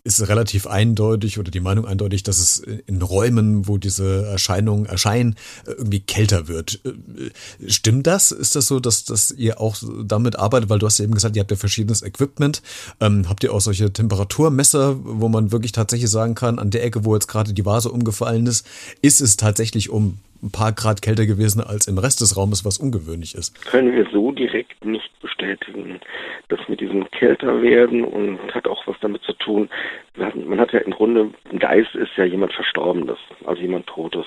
ist 0.04 0.26
relativ 0.28 0.66
eindeutig 0.66 1.38
oder 1.38 1.50
die 1.50 1.60
Meinung 1.60 1.86
eindeutig, 1.86 2.22
dass 2.22 2.38
es 2.38 2.58
in 2.58 3.02
Räumen, 3.02 3.68
wo 3.68 3.76
diese 3.76 4.26
Erscheinungen 4.26 4.86
erscheinen, 4.86 5.36
irgendwie 5.66 6.00
kälter 6.00 6.48
wird. 6.48 6.80
Äh, 6.84 7.70
stimmt 7.70 8.06
das? 8.06 8.32
Ist 8.32 8.56
das 8.56 8.66
so, 8.66 8.80
dass, 8.80 9.04
dass 9.04 9.30
ihr 9.30 9.60
auch 9.60 9.76
damit 10.04 10.38
arbeitet? 10.38 10.70
Weil 10.70 10.78
du 10.78 10.86
hast 10.86 10.98
ja 10.98 11.04
eben 11.04 11.14
gesagt, 11.14 11.36
ihr 11.36 11.40
habt 11.40 11.50
ja 11.50 11.56
verschiedenes 11.56 12.02
Equipment. 12.02 12.62
Ähm, 13.00 13.28
habt 13.28 13.44
ihr 13.44 13.52
auch 13.52 13.60
solche 13.60 13.92
Temperaturmesser, 13.92 14.96
wo 15.04 15.28
man 15.28 15.52
wirklich 15.52 15.72
tatsächlich 15.72 16.10
sagen 16.10 16.34
kann, 16.34 16.58
an 16.58 16.70
der 16.70 16.84
Ecke, 16.84 17.04
wo 17.04 17.14
jetzt 17.14 17.28
gerade 17.28 17.52
die 17.52 17.66
Vase 17.66 17.90
umgefallen 17.90 18.46
ist, 18.46 18.66
ist 19.02 19.20
es 19.20 19.36
tatsächlich 19.36 19.90
um 19.90 20.18
ein 20.42 20.50
paar 20.50 20.72
Grad 20.72 21.02
kälter 21.02 21.24
gewesen 21.24 21.60
als 21.60 21.86
im 21.86 21.98
Rest 21.98 22.20
des 22.20 22.36
Raumes, 22.36 22.64
was 22.64 22.78
ungewöhnlich 22.78 23.34
ist. 23.34 23.64
Können 23.64 23.94
wir 23.94 24.06
so 24.12 24.32
direkt 24.32 24.84
nicht 24.84 25.10
bestätigen. 25.20 26.00
Das 26.48 26.58
mit 26.68 26.80
diesem 26.80 27.08
kälter 27.10 27.62
werden 27.62 28.04
und 28.04 28.38
hat 28.52 28.66
auch 28.66 28.86
was 28.86 28.96
damit 29.00 29.22
zu 29.22 29.32
tun. 29.34 29.68
Man 30.16 30.60
hat 30.60 30.72
ja 30.72 30.80
im 30.80 30.92
Grunde, 30.92 31.30
ein 31.50 31.58
Geist 31.58 31.94
ist 31.94 32.10
ja 32.16 32.24
jemand 32.24 32.52
Verstorbenes, 32.52 33.18
also 33.44 33.62
jemand 33.62 33.86
Totes. 33.86 34.26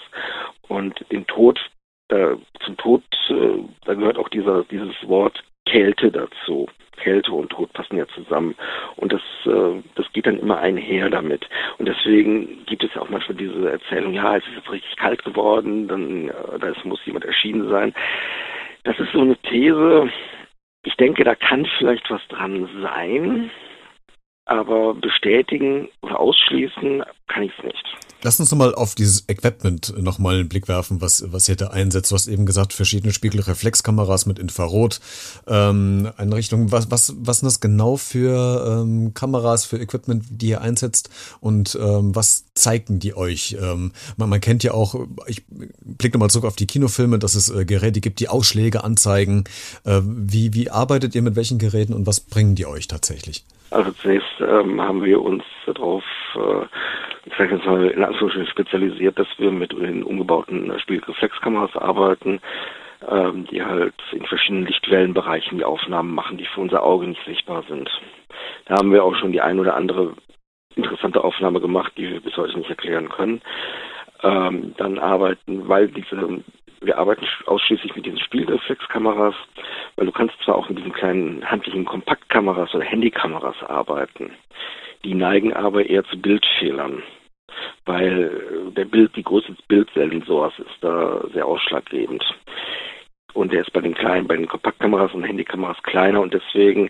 Und 0.67 1.05
den 1.11 1.27
Tod, 1.27 1.59
äh, 2.07 2.35
zum 2.63 2.77
Tod, 2.77 3.03
äh, 3.29 3.59
da 3.85 3.93
gehört 3.93 4.17
auch 4.17 4.29
dieser, 4.29 4.63
dieses 4.65 4.95
Wort 5.07 5.43
Kälte 5.65 6.11
dazu. 6.11 6.67
Kälte 6.97 7.31
und 7.33 7.49
Tod 7.49 7.71
passen 7.73 7.97
ja 7.97 8.07
zusammen. 8.07 8.55
Und 8.95 9.11
das, 9.13 9.21
äh, 9.45 9.81
das 9.95 10.11
geht 10.13 10.25
dann 10.25 10.39
immer 10.39 10.59
einher 10.59 11.09
damit. 11.09 11.47
Und 11.77 11.87
deswegen 11.87 12.65
gibt 12.65 12.83
es 12.83 12.93
ja 12.93 13.01
auch 13.01 13.09
manchmal 13.09 13.37
diese 13.37 13.69
Erzählung, 13.69 14.13
ja, 14.13 14.37
es 14.37 14.43
ist 14.47 14.55
jetzt 14.55 14.71
richtig 14.71 14.95
kalt 14.95 15.23
geworden, 15.23 15.87
dann 15.87 16.29
äh, 16.29 16.59
da 16.59 16.73
muss 16.83 17.05
jemand 17.05 17.25
erschienen 17.25 17.69
sein. 17.69 17.93
Das 18.83 18.97
ist 18.99 19.11
so 19.11 19.21
eine 19.21 19.35
These. 19.37 20.09
Ich 20.83 20.95
denke, 20.95 21.23
da 21.23 21.35
kann 21.35 21.67
vielleicht 21.77 22.09
was 22.09 22.25
dran 22.27 22.69
sein, 22.81 23.49
aber 24.45 24.93
bestätigen 24.93 25.89
oder 26.01 26.19
ausschließen 26.19 27.03
kann 27.27 27.43
ich 27.43 27.51
es 27.57 27.63
nicht. 27.63 28.04
Lass 28.25 28.39
uns 28.39 28.49
nochmal 28.49 28.73
auf 28.73 28.95
dieses 28.95 29.29
Equipment 29.29 29.93
nochmal 30.01 30.37
einen 30.39 30.49
Blick 30.49 30.67
werfen, 30.67 30.99
was, 30.99 31.31
was 31.31 31.47
ihr 31.47 31.55
da 31.55 31.67
einsetzt. 31.67 32.09
Du 32.09 32.15
hast 32.15 32.27
eben 32.27 32.47
gesagt, 32.47 32.73
verschiedene 32.73 33.13
Spiegelreflexkameras 33.13 34.25
mit 34.25 34.39
Infrarot 34.39 34.99
ähm, 35.47 36.09
Einrichtungen. 36.17 36.71
Was, 36.71 36.89
was, 36.89 37.15
was 37.19 37.41
sind 37.41 37.45
das 37.45 37.61
genau 37.61 37.97
für 37.97 38.81
ähm, 38.81 39.13
Kameras, 39.13 39.67
für 39.67 39.77
Equipment, 39.77 40.23
die 40.27 40.47
ihr 40.47 40.61
einsetzt 40.61 41.37
und 41.39 41.77
ähm, 41.79 42.15
was 42.15 42.51
zeigen 42.55 42.97
die 42.97 43.15
euch? 43.15 43.57
Ähm, 43.61 43.91
man, 44.17 44.27
man 44.27 44.41
kennt 44.41 44.63
ja 44.63 44.71
auch, 44.71 44.95
ich 45.27 45.43
blicke 45.45 46.17
nochmal 46.17 46.31
zurück 46.31 46.47
auf 46.47 46.55
die 46.55 46.65
Kinofilme, 46.65 47.19
dass 47.19 47.35
es 47.35 47.55
äh, 47.55 47.63
Geräte 47.63 48.01
gibt, 48.01 48.19
die 48.19 48.29
Ausschläge 48.29 48.83
anzeigen. 48.83 49.43
Äh, 49.83 50.01
wie, 50.03 50.55
wie 50.55 50.71
arbeitet 50.71 51.13
ihr 51.13 51.21
mit 51.21 51.35
welchen 51.35 51.59
Geräten 51.59 51.93
und 51.93 52.07
was 52.07 52.21
bringen 52.21 52.55
die 52.55 52.65
euch 52.65 52.87
tatsächlich? 52.87 53.45
Also 53.69 53.91
zunächst 53.91 54.25
ähm, 54.39 54.81
haben 54.81 55.03
wir 55.03 55.21
uns 55.21 55.43
darauf 55.67 56.03
äh, 56.35 56.65
ich 57.25 57.33
sage 57.37 57.55
jetzt 57.55 57.65
mal 57.65 57.87
in 57.87 58.03
Anführungsstrichen 58.03 58.51
spezialisiert, 58.51 59.17
dass 59.17 59.27
wir 59.37 59.51
mit 59.51 59.71
den 59.71 60.03
umgebauten 60.03 60.71
Spiegelreflexkameras 60.79 61.75
arbeiten, 61.75 62.39
ähm, 63.07 63.47
die 63.51 63.63
halt 63.63 63.95
in 64.11 64.25
verschiedenen 64.25 64.65
Lichtwellenbereichen 64.67 65.57
die 65.57 65.65
Aufnahmen 65.65 66.13
machen, 66.13 66.37
die 66.37 66.45
für 66.45 66.61
unser 66.61 66.83
Auge 66.83 67.07
nicht 67.07 67.25
sichtbar 67.25 67.63
sind. 67.67 67.89
Da 68.65 68.75
haben 68.75 68.91
wir 68.91 69.03
auch 69.03 69.15
schon 69.15 69.31
die 69.31 69.41
ein 69.41 69.59
oder 69.59 69.75
andere 69.75 70.13
interessante 70.75 71.23
Aufnahme 71.23 71.61
gemacht, 71.61 71.93
die 71.97 72.09
wir 72.09 72.19
bis 72.19 72.37
heute 72.37 72.57
nicht 72.57 72.69
erklären 72.69 73.09
können. 73.09 73.41
Ähm, 74.23 74.73
dann 74.77 74.99
arbeiten, 74.99 75.67
weil 75.67 75.87
diese, 75.87 76.41
wir 76.81 76.97
arbeiten 76.97 77.25
ausschließlich 77.45 77.95
mit 77.95 78.05
diesen 78.05 78.19
Spielreflexkameras, 78.19 79.35
weil 79.95 80.05
du 80.05 80.11
kannst 80.11 80.35
zwar 80.43 80.55
auch 80.55 80.69
mit 80.69 80.77
diesen 80.77 80.93
kleinen 80.93 81.49
handlichen 81.49 81.85
Kompaktkameras 81.85 82.73
oder 82.75 82.83
Handykameras 82.85 83.61
arbeiten. 83.63 84.31
Die 85.05 85.13
neigen 85.13 85.53
aber 85.53 85.87
eher 85.87 86.03
zu 86.05 86.17
Bildfehlern, 86.17 87.03
weil 87.85 88.71
der 88.75 88.85
Bild, 88.85 89.15
die 89.15 89.23
Größe 89.23 89.53
des 89.53 89.61
Bildsensors 89.67 90.53
ist 90.57 90.77
da 90.81 91.23
sehr 91.31 91.45
ausschlaggebend. 91.45 92.23
Und 93.35 93.53
der 93.53 93.61
ist 93.61 93.73
bei 93.73 93.81
den 93.81 93.93
kleinen, 93.93 94.27
bei 94.27 94.35
den 94.35 94.47
Kompaktkameras 94.47 95.13
und 95.13 95.23
Handykameras 95.23 95.77
kleiner 95.83 96.21
und 96.21 96.33
deswegen 96.33 96.89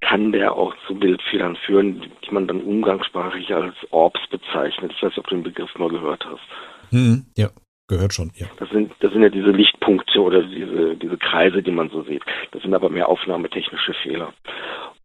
kann 0.00 0.32
der 0.32 0.56
auch 0.56 0.74
zu 0.86 0.94
Bildfehlern 0.94 1.54
führen, 1.54 2.02
die 2.26 2.34
man 2.34 2.48
dann 2.48 2.62
umgangssprachlich 2.62 3.54
als 3.54 3.76
Orbs 3.90 4.20
bezeichnet. 4.30 4.92
Ich 4.96 5.02
weiß 5.02 5.10
nicht, 5.10 5.18
ob 5.18 5.28
du 5.28 5.36
den 5.36 5.44
Begriff 5.44 5.72
mal 5.78 5.90
gehört 5.90 6.24
hast. 6.24 6.42
Hm, 6.90 7.26
ja, 7.36 7.50
gehört 7.88 8.14
schon, 8.14 8.32
ja. 8.34 8.46
Das 8.58 8.70
sind, 8.70 8.90
das 9.00 9.12
sind 9.12 9.22
ja 9.22 9.28
diese 9.28 9.50
Lichtpunkte 9.50 10.20
oder 10.20 10.42
diese, 10.42 10.96
diese 10.96 11.18
Kreise, 11.18 11.62
die 11.62 11.70
man 11.70 11.90
so 11.90 12.02
sieht. 12.02 12.24
Das 12.50 12.62
sind 12.62 12.74
aber 12.74 12.88
mehr 12.88 13.08
aufnahmetechnische 13.08 13.92
Fehler. 14.02 14.32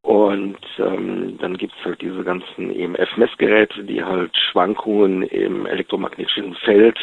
Und 0.08 0.58
ähm, 0.78 1.38
dann 1.40 1.58
gibt 1.58 1.74
es 1.78 1.84
halt 1.84 2.00
diese 2.00 2.24
ganzen 2.24 2.72
EMF-Messgeräte, 2.74 3.84
die 3.84 4.02
halt 4.02 4.34
Schwankungen 4.38 5.24
im 5.24 5.66
elektromagnetischen 5.66 6.56
Feld 6.64 6.98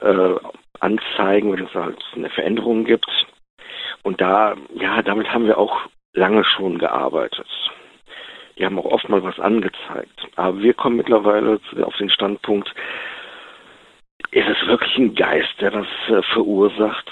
äh, 0.00 0.36
anzeigen, 0.78 1.52
wenn 1.52 1.66
es 1.66 1.74
halt 1.74 2.00
eine 2.14 2.30
Veränderung 2.30 2.84
gibt. 2.84 3.10
Und 4.04 4.20
da, 4.20 4.54
ja, 4.74 5.02
damit 5.02 5.28
haben 5.32 5.46
wir 5.46 5.58
auch 5.58 5.80
lange 6.12 6.44
schon 6.44 6.78
gearbeitet. 6.78 7.48
Die 8.56 8.64
haben 8.64 8.78
auch 8.78 8.84
oft 8.84 9.08
mal 9.08 9.24
was 9.24 9.40
angezeigt. 9.40 10.28
Aber 10.36 10.60
wir 10.60 10.74
kommen 10.74 10.96
mittlerweile 10.96 11.58
auf 11.82 11.96
den 11.96 12.08
Standpunkt, 12.08 12.72
ist 14.30 14.46
es 14.48 14.68
wirklich 14.68 14.96
ein 14.96 15.16
Geist, 15.16 15.60
der 15.60 15.72
das 15.72 15.88
äh, 16.06 16.22
verursacht? 16.32 17.10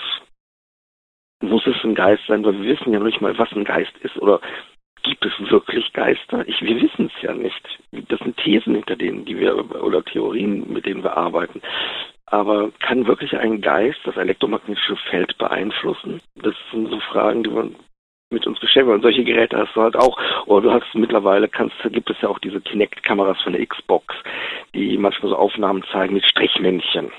Muss 1.42 1.66
es 1.66 1.83
ein 1.83 1.97
Geist 1.97 2.23
sein? 2.28 2.45
Weil 2.45 2.62
wir 2.62 2.78
wissen 2.78 2.92
ja 2.92 3.00
nicht 3.00 3.21
mal, 3.21 3.37
was 3.37 3.50
ein 3.50 3.64
Geist 3.64 3.97
ist 4.02 4.16
oder 4.18 4.40
gibt 5.06 5.25
es 5.25 5.50
wirklich 5.50 5.92
Geister? 5.92 6.46
Ich, 6.46 6.60
wir 6.62 6.80
wissen 6.80 7.10
es 7.14 7.22
ja 7.22 7.32
nicht. 7.32 7.62
Das 8.08 8.18
sind 8.20 8.36
Thesen, 8.36 8.75
hinter 8.75 8.96
denen, 8.96 9.25
die 9.25 9.38
wir, 9.38 9.56
oder 9.82 10.04
Theorien, 10.04 10.72
mit 10.72 10.86
denen 10.86 11.02
wir 11.02 11.16
arbeiten. 11.16 11.62
Aber 12.26 12.70
kann 12.80 13.06
wirklich 13.06 13.36
ein 13.36 13.60
Geist 13.60 14.00
das 14.04 14.16
elektromagnetische 14.16 14.96
Feld 15.10 15.38
beeinflussen? 15.38 16.20
Das 16.34 16.54
sind 16.72 16.90
so 16.90 16.98
Fragen, 17.00 17.44
die 17.44 17.50
man 17.50 17.76
mit 18.30 18.46
uns 18.46 18.58
beschäftigen. 18.58 18.94
Und 18.94 19.02
solche 19.02 19.25
Geräte 19.25 19.56
hast 19.56 19.75
du 19.76 19.82
halt 19.82 19.96
auch. 19.96 20.18
Oder 20.46 20.68
du 20.68 20.72
hast 20.72 20.94
mittlerweile 20.94 21.48
kannst, 21.48 21.76
gibt 21.84 22.10
es 22.10 22.20
ja 22.20 22.28
auch 22.28 22.40
diese 22.40 22.60
Kinect-Kameras 22.60 23.40
von 23.42 23.52
der 23.52 23.64
Xbox, 23.64 24.14
die 24.75 24.98
manchmal 24.98 25.30
so 25.30 25.36
Aufnahmen 25.36 25.84
zeigen 25.92 26.14
mit 26.14 26.28
Strichmännchen. 26.28 27.12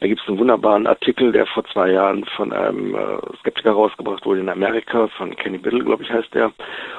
Da 0.00 0.06
gibt 0.06 0.20
es 0.22 0.28
einen 0.28 0.38
wunderbaren 0.38 0.86
Artikel, 0.86 1.30
der 1.30 1.46
vor 1.46 1.64
zwei 1.66 1.90
Jahren 1.90 2.24
von 2.36 2.52
einem 2.52 2.94
äh, 2.94 3.18
Skeptiker 3.40 3.72
rausgebracht 3.72 4.24
wurde 4.24 4.40
in 4.40 4.48
Amerika, 4.48 5.08
von 5.08 5.36
Kenny 5.36 5.58
Biddle, 5.58 5.84
glaube 5.84 6.02
ich, 6.02 6.10
heißt 6.10 6.34
der. 6.34 6.52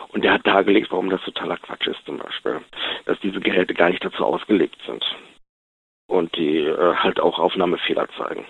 Und 0.09 0.23
der 0.23 0.33
hat 0.33 0.45
dargelegt, 0.45 0.91
warum 0.91 1.09
das 1.09 1.21
totaler 1.21 1.57
Quatsch 1.57 1.87
ist 1.87 2.05
zum 2.05 2.19
Beispiel. 2.19 2.61
Dass 3.05 3.19
diese 3.21 3.39
Geräte 3.39 3.73
gar 3.73 3.89
nicht 3.89 4.05
dazu 4.05 4.23
ausgelegt 4.23 4.77
sind 4.85 5.03
und 6.11 6.35
die 6.35 6.57
äh, 6.57 6.93
halt 6.95 7.19
auch 7.19 7.39
Aufnahmefehler 7.39 8.07
zeigen. 8.17 8.43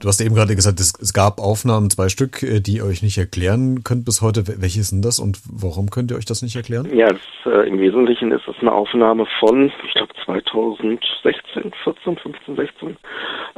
Du 0.00 0.08
hast 0.08 0.20
eben 0.20 0.34
gerade 0.34 0.54
gesagt, 0.54 0.80
es, 0.80 0.94
es, 1.00 1.12
gab 1.12 1.40
Aufnahmen, 1.40 1.90
zwei 1.90 2.08
Stück, 2.08 2.42
äh, 2.42 2.60
die 2.60 2.76
ihr 2.76 2.84
euch 2.84 3.02
nicht 3.02 3.18
erklären 3.18 3.82
könnt 3.82 4.04
bis 4.04 4.22
heute. 4.22 4.44
Welche 4.46 4.82
sind 4.84 5.04
das 5.04 5.18
und 5.18 5.38
warum 5.50 5.90
könnt 5.90 6.12
ihr 6.12 6.16
euch 6.16 6.24
das 6.24 6.42
nicht 6.42 6.56
erklären? 6.56 6.88
Ja, 6.96 7.08
das, 7.08 7.20
äh, 7.44 7.68
im 7.68 7.78
Wesentlichen 7.80 8.30
ist 8.30 8.46
es 8.46 8.54
eine 8.60 8.72
Aufnahme 8.72 9.26
von, 9.40 9.72
ich 9.84 9.94
glaube 9.94 10.14
2016, 10.28 11.72
14, 11.84 12.16
15, 12.18 12.56
16 12.56 12.96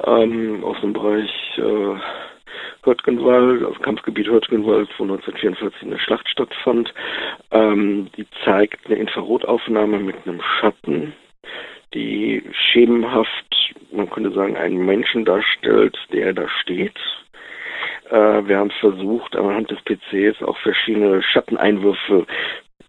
ähm, 0.05 0.65
aus 0.65 0.81
dem 0.81 0.93
Bereich 0.93 1.31
äh, 1.59 1.97
Hürtgenwald, 2.85 3.65
aus 3.65 3.75
dem 3.75 3.83
Kampfgebiet 3.83 4.29
Hürtgenwald, 4.29 4.89
wo 4.99 5.05
1944 5.05 5.83
eine 5.83 5.99
Schlacht 5.99 6.29
stattfand. 6.29 6.93
Ähm, 7.51 8.09
die 8.17 8.27
zeigt 8.45 8.87
eine 8.87 8.97
Infrarotaufnahme 8.97 9.99
mit 9.99 10.17
einem 10.27 10.41
Schatten 10.61 11.13
die 11.95 12.43
schemenhaft, 12.53 13.75
man 13.91 14.09
könnte 14.11 14.33
sagen, 14.33 14.57
einen 14.57 14.85
Menschen 14.85 15.25
darstellt, 15.25 15.97
der 16.13 16.33
da 16.33 16.49
steht. 16.61 16.97
Äh, 18.11 18.47
wir 18.47 18.59
haben 18.59 18.71
versucht, 18.71 19.37
anhand 19.37 19.71
des 19.71 19.79
PCs 19.83 20.43
auch 20.43 20.57
verschiedene 20.59 21.23
Schatteneinwürfe 21.23 22.27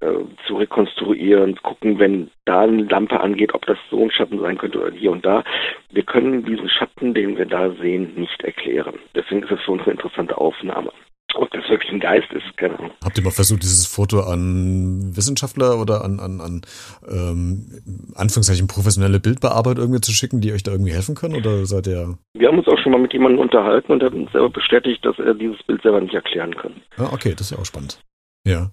äh, 0.01 0.25
zu 0.47 0.57
rekonstruieren, 0.57 1.55
gucken, 1.61 1.99
wenn 1.99 2.31
da 2.45 2.61
eine 2.61 2.83
Lampe 2.83 3.19
angeht, 3.19 3.53
ob 3.53 3.65
das 3.67 3.77
so 3.89 4.01
ein 4.03 4.11
Schatten 4.11 4.39
sein 4.39 4.57
könnte 4.57 4.81
oder 4.81 4.91
hier 4.91 5.11
und 5.11 5.23
da. 5.23 5.43
Wir 5.91 6.03
können 6.03 6.43
diesen 6.43 6.69
Schatten, 6.69 7.13
den 7.13 7.37
wir 7.37 7.45
da 7.45 7.71
sehen, 7.75 8.15
nicht 8.15 8.41
erklären. 8.43 8.95
Deswegen 9.15 9.43
ist 9.43 9.51
es 9.51 9.61
für 9.61 9.73
uns 9.73 9.83
eine 9.83 9.91
interessante 9.91 10.37
Aufnahme. 10.37 10.91
Ob 11.35 11.49
das 11.51 11.69
wirklich 11.69 11.91
ein 11.91 11.99
Geist 11.99 12.31
ist, 12.33 12.57
keine 12.57 12.77
Ahnung. 12.77 12.91
Habt 13.03 13.17
ihr 13.17 13.23
mal 13.23 13.31
versucht, 13.31 13.63
dieses 13.63 13.85
Foto 13.85 14.21
an 14.21 15.15
Wissenschaftler 15.15 15.79
oder 15.79 16.03
an, 16.03 16.19
an, 16.19 16.41
an 16.41 16.61
ähm, 17.07 17.81
Anführungszeichen 18.15 18.67
professionelle 18.67 19.19
Bildbearbeit 19.19 19.77
irgendwie 19.77 20.01
zu 20.01 20.11
schicken, 20.11 20.41
die 20.41 20.51
euch 20.51 20.63
da 20.63 20.71
irgendwie 20.71 20.93
helfen 20.93 21.15
können? 21.15 21.35
Oder 21.35 21.65
seid 21.65 21.87
ihr. 21.87 22.17
Wir 22.33 22.47
haben 22.47 22.57
uns 22.57 22.67
auch 22.67 22.79
schon 22.79 22.91
mal 22.91 22.99
mit 22.99 23.13
jemandem 23.13 23.39
unterhalten 23.39 23.91
und 23.91 24.01
er 24.01 24.07
hat 24.07 24.13
uns 24.13 24.31
selber 24.31 24.49
bestätigt, 24.49 25.05
dass 25.05 25.19
er 25.19 25.33
dieses 25.35 25.61
Bild 25.63 25.81
selber 25.83 26.01
nicht 26.01 26.15
erklären 26.15 26.55
kann. 26.55 26.73
Ah, 26.97 27.09
okay, 27.13 27.31
das 27.31 27.41
ist 27.41 27.51
ja 27.51 27.59
auch 27.59 27.65
spannend. 27.65 28.01
Ja. 28.45 28.71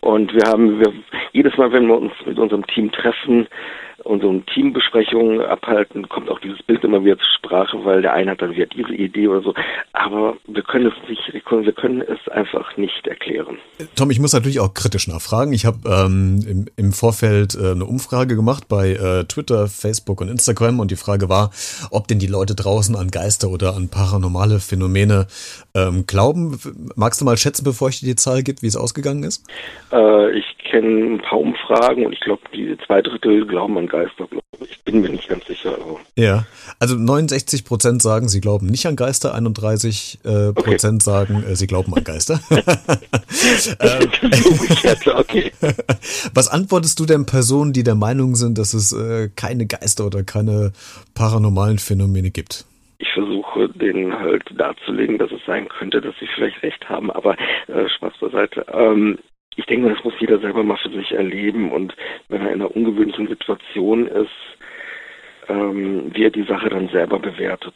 Und 0.00 0.32
wir 0.34 0.44
haben, 0.44 0.80
wir, 0.80 0.92
jedes 1.32 1.56
Mal, 1.56 1.72
wenn 1.72 1.86
wir 1.86 1.96
uns 1.96 2.12
mit 2.24 2.38
unserem 2.38 2.66
Team 2.66 2.92
treffen, 2.92 3.48
unseren 4.04 4.44
Teambesprechungen 4.46 5.40
abhalten, 5.40 6.08
kommt 6.08 6.30
auch 6.30 6.40
dieses 6.40 6.62
Bild 6.62 6.84
immer 6.84 7.04
wieder 7.04 7.16
zur 7.16 7.26
Sprache, 7.38 7.84
weil 7.84 8.02
der 8.02 8.12
eine 8.12 8.32
hat 8.32 8.42
dann 8.42 8.54
wieder 8.54 8.66
diese 8.66 8.94
Idee 8.94 9.28
oder 9.28 9.42
so. 9.42 9.54
Aber 9.92 10.36
wir 10.46 10.62
können 10.62 10.86
es 10.86 11.08
nicht, 11.08 11.32
wir 11.32 11.40
können 11.72 12.02
es 12.02 12.32
einfach 12.32 12.76
nicht 12.76 13.06
erklären. 13.06 13.58
Tom, 13.96 14.10
ich 14.10 14.20
muss 14.20 14.32
natürlich 14.32 14.60
auch 14.60 14.74
kritisch 14.74 15.08
nachfragen. 15.08 15.52
Ich 15.52 15.66
habe 15.66 15.78
ähm, 15.86 16.40
im, 16.48 16.66
im, 16.76 16.92
Vorfeld 16.92 17.54
äh, 17.54 17.72
eine 17.72 17.84
Umfrage 17.84 18.36
gemacht 18.36 18.64
bei 18.68 18.92
äh, 18.92 19.24
Twitter, 19.24 19.66
Facebook 19.66 20.20
und 20.20 20.28
Instagram 20.28 20.80
und 20.80 20.90
die 20.90 20.96
Frage 20.96 21.28
war, 21.28 21.50
ob 21.90 22.08
denn 22.08 22.18
die 22.18 22.26
Leute 22.26 22.54
draußen 22.54 22.96
an 22.96 23.10
Geister 23.10 23.48
oder 23.48 23.74
an 23.74 23.88
paranormale 23.88 24.60
Phänomene 24.60 25.26
ähm, 25.74 26.04
glauben. 26.06 26.58
Magst 26.96 27.20
du 27.20 27.24
mal 27.24 27.36
schätzen, 27.36 27.64
bevor 27.64 27.88
ich 27.88 28.00
dir 28.00 28.06
die 28.06 28.16
Zahl 28.16 28.42
gibt, 28.42 28.62
wie 28.62 28.66
es 28.66 28.76
ausgegangen 28.76 29.24
ist? 29.24 29.44
Äh, 29.92 30.38
ich 30.38 30.57
kenne 30.70 31.14
ein 31.14 31.18
paar 31.18 31.38
Umfragen 31.40 32.06
und 32.06 32.12
ich 32.12 32.20
glaube, 32.20 32.42
die 32.54 32.76
zwei 32.86 33.02
Drittel 33.02 33.46
glauben 33.46 33.76
an 33.78 33.86
Geister, 33.86 34.26
glaube 34.26 34.42
ich. 34.60 34.70
Ich 34.70 34.84
bin 34.84 35.00
mir 35.00 35.10
nicht 35.10 35.28
ganz 35.28 35.46
sicher. 35.46 35.76
Ja, 36.16 36.46
also 36.78 36.96
69 36.96 37.64
Prozent 37.64 38.02
sagen, 38.02 38.28
sie 38.28 38.40
glauben 38.40 38.66
nicht 38.66 38.86
an 38.86 38.96
Geister, 38.96 39.34
31 39.34 40.20
äh, 40.24 40.52
Prozent 40.52 41.02
okay. 41.02 41.10
sagen, 41.10 41.44
äh, 41.44 41.56
sie 41.56 41.66
glauben 41.66 41.94
an 41.94 42.04
Geister. 42.04 42.40
ähm, 43.80 44.10
okay. 45.16 45.52
Was 46.34 46.48
antwortest 46.48 46.98
du 47.00 47.06
denn 47.06 47.26
Personen, 47.26 47.72
die 47.72 47.84
der 47.84 47.94
Meinung 47.94 48.34
sind, 48.34 48.58
dass 48.58 48.74
es 48.74 48.92
äh, 48.92 49.28
keine 49.34 49.66
Geister 49.66 50.06
oder 50.06 50.22
keine 50.22 50.72
paranormalen 51.14 51.78
Phänomene 51.78 52.30
gibt? 52.30 52.64
ich 52.98 53.12
versuche 53.12 53.68
denen 53.68 54.18
halt 54.18 54.42
darzulegen, 54.56 55.18
dass 55.18 55.30
es 55.30 55.44
sein 55.46 55.68
könnte, 55.68 56.00
dass 56.00 56.14
sie 56.18 56.26
vielleicht 56.34 56.62
recht 56.62 56.88
haben, 56.88 57.10
aber 57.10 57.36
äh, 57.68 57.88
Spaß 57.88 58.14
beiseite. 58.20 58.66
Ähm, 58.72 59.18
ich 59.58 59.66
denke, 59.66 59.88
das 59.92 60.04
muss 60.04 60.14
jeder 60.20 60.38
selber 60.38 60.62
mal 60.62 60.76
für 60.76 60.90
sich 60.90 61.10
erleben 61.10 61.72
und 61.72 61.94
wenn 62.28 62.42
er 62.42 62.52
in 62.52 62.62
einer 62.62 62.74
ungewöhnlichen 62.74 63.26
Situation 63.26 64.06
ist, 64.06 64.30
ähm, 65.48 66.12
wie 66.14 66.24
er 66.24 66.30
die 66.30 66.44
Sache 66.44 66.68
dann 66.68 66.88
selber 66.90 67.18
bewertet. 67.18 67.74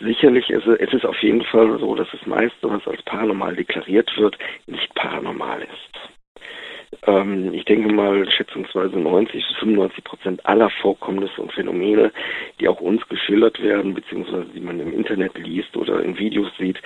Sicherlich 0.00 0.48
ist 0.48 0.66
es, 0.66 0.78
es 0.80 0.94
ist 0.94 1.04
auf 1.04 1.22
jeden 1.22 1.42
Fall 1.42 1.78
so, 1.78 1.94
dass 1.94 2.08
das 2.12 2.24
meiste, 2.26 2.70
was 2.70 2.86
als 2.88 3.02
paranormal 3.02 3.54
deklariert 3.54 4.10
wird, 4.16 4.38
nicht 4.66 4.94
paranormal 4.94 5.60
ist. 5.60 6.98
Ähm, 7.06 7.52
ich 7.52 7.66
denke 7.66 7.92
mal, 7.92 8.26
schätzungsweise 8.30 8.98
90 8.98 9.46
bis 9.46 9.56
95 9.58 10.04
Prozent 10.04 10.46
aller 10.46 10.70
Vorkommnisse 10.80 11.42
und 11.42 11.52
Phänomene, 11.52 12.10
die 12.58 12.68
auch 12.68 12.80
uns 12.80 13.06
geschildert 13.06 13.62
werden, 13.62 13.92
beziehungsweise 13.92 14.46
die 14.54 14.60
man 14.60 14.80
im 14.80 14.94
Internet 14.94 15.36
liest 15.36 15.76
oder 15.76 16.02
in 16.02 16.18
Videos 16.18 16.50
sieht, 16.56 16.80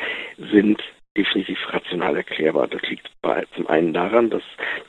sind 0.51 0.83
definitiv 1.17 1.59
rational 1.69 2.17
erklärbar. 2.17 2.69
Das 2.69 2.83
liegt 2.83 3.11
zum 3.55 3.67
einen 3.69 3.93
daran, 3.93 4.31
dass 4.31 4.43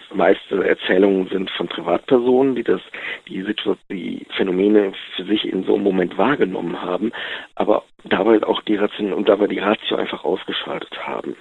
das 0.07 0.17
meiste 0.17 0.67
Erzählungen 0.67 1.27
sind 1.27 1.49
von 1.51 1.67
Privatpersonen, 1.67 2.55
die 2.55 2.63
das, 2.63 2.81
die, 3.27 3.45
die 3.89 4.25
Phänomene 4.35 4.93
für 5.15 5.25
sich 5.25 5.45
in 5.45 5.63
so 5.63 5.75
einem 5.75 5.83
Moment 5.83 6.17
wahrgenommen 6.17 6.81
haben, 6.81 7.11
aber 7.55 7.83
dabei 8.03 8.41
auch 8.43 8.61
die 8.63 8.75
Ration 8.75 9.13
und 9.13 9.29
dabei 9.29 9.47
die 9.47 9.59
Ratio 9.59 9.97
einfach 9.97 10.23
ausgeschaltet 10.23 11.05
haben 11.05 11.35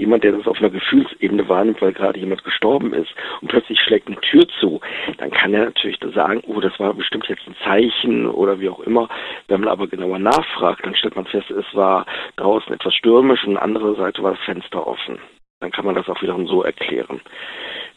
jemand, 0.00 0.24
der 0.24 0.32
das 0.32 0.46
auf 0.46 0.58
einer 0.58 0.70
Gefühlsebene 0.70 1.48
wahrnimmt, 1.48 1.80
weil 1.80 1.92
gerade 1.92 2.18
jemand 2.18 2.42
gestorben 2.42 2.92
ist 2.92 3.10
und 3.40 3.48
plötzlich 3.48 3.78
schlägt 3.78 4.08
eine 4.08 4.20
Tür 4.20 4.48
zu, 4.58 4.80
dann 5.18 5.30
kann 5.30 5.54
er 5.54 5.66
natürlich 5.66 5.98
sagen, 6.14 6.42
oh, 6.46 6.60
das 6.60 6.78
war 6.80 6.94
bestimmt 6.94 7.28
jetzt 7.28 7.46
ein 7.46 7.54
Zeichen 7.62 8.26
oder 8.26 8.58
wie 8.58 8.68
auch 8.68 8.80
immer. 8.80 9.08
Wenn 9.48 9.60
man 9.60 9.68
aber 9.68 9.86
genauer 9.86 10.18
nachfragt, 10.18 10.84
dann 10.84 10.96
stellt 10.96 11.16
man 11.16 11.26
fest, 11.26 11.50
es 11.50 11.66
war 11.74 12.06
draußen 12.36 12.72
etwas 12.72 12.94
stürmisch 12.94 13.44
und 13.44 13.58
andere 13.58 13.94
Seite 13.96 14.22
war 14.22 14.32
das 14.32 14.44
Fenster 14.44 14.86
offen. 14.86 15.18
Dann 15.60 15.70
kann 15.70 15.84
man 15.84 15.94
das 15.94 16.08
auch 16.08 16.22
wiederum 16.22 16.46
so 16.46 16.62
erklären. 16.62 17.20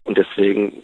Und 0.03 0.17
deswegen 0.17 0.83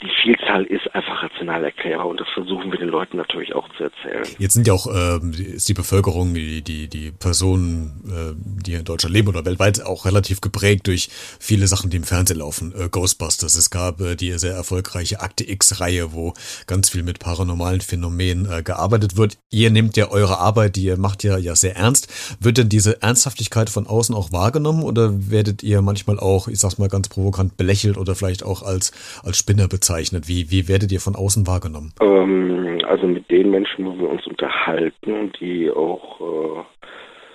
die 0.00 0.10
Vielzahl 0.22 0.64
ist 0.64 0.94
einfach 0.94 1.22
rational 1.22 1.64
erklärbar 1.64 2.06
und 2.06 2.20
das 2.20 2.28
versuchen 2.32 2.70
wir 2.70 2.78
den 2.78 2.88
Leuten 2.88 3.16
natürlich 3.16 3.54
auch 3.54 3.68
zu 3.76 3.84
erzählen. 3.84 4.24
Jetzt 4.38 4.54
sind 4.54 4.66
ja 4.66 4.72
auch 4.72 4.86
äh, 4.86 5.18
ist 5.36 5.68
die 5.68 5.74
Bevölkerung, 5.74 6.34
die 6.34 6.62
die 6.62 6.88
die 6.88 7.10
Personen, 7.10 8.04
äh, 8.06 8.62
die 8.64 8.74
in 8.74 8.84
Deutschland 8.84 9.14
leben 9.14 9.28
oder 9.28 9.44
weltweit 9.44 9.84
auch 9.84 10.04
relativ 10.04 10.40
geprägt 10.40 10.86
durch 10.86 11.08
viele 11.40 11.66
Sachen, 11.66 11.90
die 11.90 11.96
im 11.96 12.04
Fernsehen 12.04 12.38
laufen. 12.38 12.72
Äh, 12.78 12.88
Ghostbusters, 12.88 13.56
es 13.56 13.70
gab 13.70 14.00
äh, 14.00 14.14
die 14.14 14.32
sehr 14.38 14.54
erfolgreiche 14.54 15.20
Akte 15.20 15.48
X-Reihe, 15.48 16.12
wo 16.12 16.34
ganz 16.66 16.90
viel 16.90 17.02
mit 17.02 17.18
paranormalen 17.18 17.80
Phänomenen 17.80 18.50
äh, 18.50 18.62
gearbeitet 18.62 19.16
wird. 19.16 19.38
Ihr 19.50 19.70
nehmt 19.70 19.96
ja 19.96 20.10
eure 20.10 20.38
Arbeit, 20.38 20.76
die 20.76 20.84
ihr 20.84 20.96
macht 20.96 21.24
ja 21.24 21.38
ja 21.38 21.56
sehr 21.56 21.76
ernst. 21.76 22.38
Wird 22.40 22.58
denn 22.58 22.68
diese 22.68 23.02
Ernsthaftigkeit 23.02 23.68
von 23.68 23.86
außen 23.86 24.14
auch 24.14 24.30
wahrgenommen 24.30 24.84
oder 24.84 25.30
werdet 25.30 25.62
ihr 25.64 25.82
manchmal 25.82 26.20
auch, 26.20 26.46
ich 26.46 26.60
sag's 26.60 26.78
mal 26.78 26.88
ganz 26.88 27.08
provokant, 27.08 27.56
belächelt 27.56 27.98
oder 27.98 28.14
vielleicht 28.14 28.44
auch 28.44 28.62
als 28.62 28.92
als 29.24 29.36
Spinner 29.36 29.66
bezeichnet? 29.66 29.87
Bezeichnet? 29.88 30.28
Wie, 30.28 30.50
wie 30.50 30.68
werdet 30.68 30.92
ihr 30.92 31.00
von 31.00 31.16
außen 31.16 31.46
wahrgenommen? 31.46 31.92
Ähm, 32.00 32.78
also 32.86 33.06
mit 33.06 33.30
den 33.30 33.50
Menschen, 33.50 33.86
wo 33.86 33.98
wir 33.98 34.10
uns 34.10 34.26
unterhalten 34.26 35.32
die 35.40 35.70
auch 35.70 36.20
äh, 36.20 36.64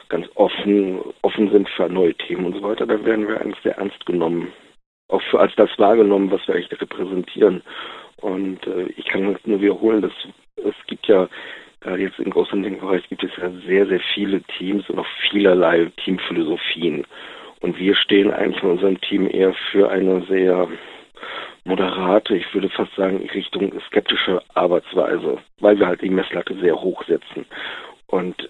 ganz 0.10 0.28
offen, 0.36 1.00
offen 1.22 1.52
sind 1.52 1.68
für 1.70 1.90
neue 1.90 2.14
Themen 2.16 2.46
und 2.46 2.56
so 2.56 2.64
weiter, 2.64 2.86
da 2.86 3.04
werden 3.04 3.28
wir 3.28 3.42
eigentlich 3.42 3.62
sehr 3.64 3.78
ernst 3.78 4.06
genommen. 4.06 4.50
Auch 5.08 5.22
für, 5.30 5.40
als 5.40 5.54
das 5.56 5.70
wahrgenommen, 5.78 6.32
was 6.32 6.48
wir 6.48 6.56
eigentlich 6.56 6.80
repräsentieren. 6.80 7.62
Und 8.18 8.66
äh, 8.68 8.86
ich 8.98 9.06
kann 9.06 9.36
nur 9.46 9.62
wiederholen, 9.62 10.02
dass 10.02 10.14
es 10.58 10.76
gibt 10.88 11.08
ja 11.08 11.28
gerade 11.82 12.04
jetzt 12.04 12.20
im 12.20 12.30
Großhandling-Bereich 12.30 13.10
gibt 13.10 13.24
es 13.24 13.32
ja 13.38 13.52
sehr, 13.68 13.88
sehr 13.88 14.00
viele 14.14 14.42
Teams 14.58 14.88
und 14.90 15.00
auch 15.00 15.08
vielerlei 15.30 15.92
Teamphilosophien. 16.04 17.06
Und 17.60 17.78
wir 17.78 17.96
stehen 17.96 18.32
eigentlich 18.32 18.64
in 18.64 18.70
unserem 18.70 19.02
Team 19.02 19.30
eher 19.30 19.54
für 19.72 19.90
eine 19.90 20.24
sehr 20.30 20.68
moderate, 21.66 22.36
ich 22.36 22.54
würde 22.54 22.70
fast 22.70 22.94
sagen, 22.96 23.18
Richtung 23.34 23.74
skeptische 23.88 24.42
Arbeitsweise, 24.54 25.40
weil 25.60 25.80
wir 25.80 25.88
halt 25.88 26.02
die 26.02 26.10
Messlatte 26.10 26.60
sehr 26.60 26.76
hoch 26.76 27.04
setzen 27.06 27.46
und 28.08 28.50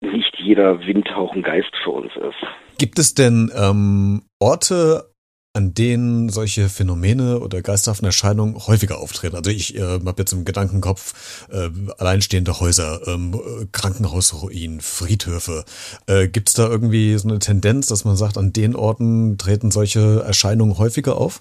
nicht 0.00 0.36
jeder 0.38 0.84
Windhauch 0.84 1.32
ein 1.32 1.42
Geist 1.42 1.72
für 1.82 1.90
uns 1.90 2.12
ist. 2.16 2.78
Gibt 2.78 2.98
es 2.98 3.14
denn 3.14 3.52
ähm, 3.56 4.22
Orte, 4.40 5.12
an 5.54 5.74
denen 5.74 6.30
solche 6.30 6.68
Phänomene 6.68 7.40
oder 7.40 7.60
geisterhaften 7.60 8.06
Erscheinungen 8.06 8.56
häufiger 8.66 8.98
auftreten. 8.98 9.36
Also 9.36 9.50
ich 9.50 9.76
äh, 9.76 9.82
habe 9.82 10.14
jetzt 10.16 10.32
im 10.32 10.46
Gedankenkopf 10.46 11.46
äh, 11.50 11.68
alleinstehende 11.98 12.58
Häuser, 12.58 13.06
ähm, 13.06 13.38
Krankenhausruinen, 13.70 14.80
Friedhöfe. 14.80 15.64
Äh, 16.06 16.28
Gibt 16.28 16.48
es 16.48 16.54
da 16.54 16.68
irgendwie 16.68 17.16
so 17.18 17.28
eine 17.28 17.38
Tendenz, 17.38 17.86
dass 17.86 18.06
man 18.06 18.16
sagt, 18.16 18.38
an 18.38 18.54
den 18.54 18.74
Orten 18.74 19.36
treten 19.36 19.70
solche 19.70 20.22
Erscheinungen 20.22 20.78
häufiger 20.78 21.16
auf? 21.16 21.40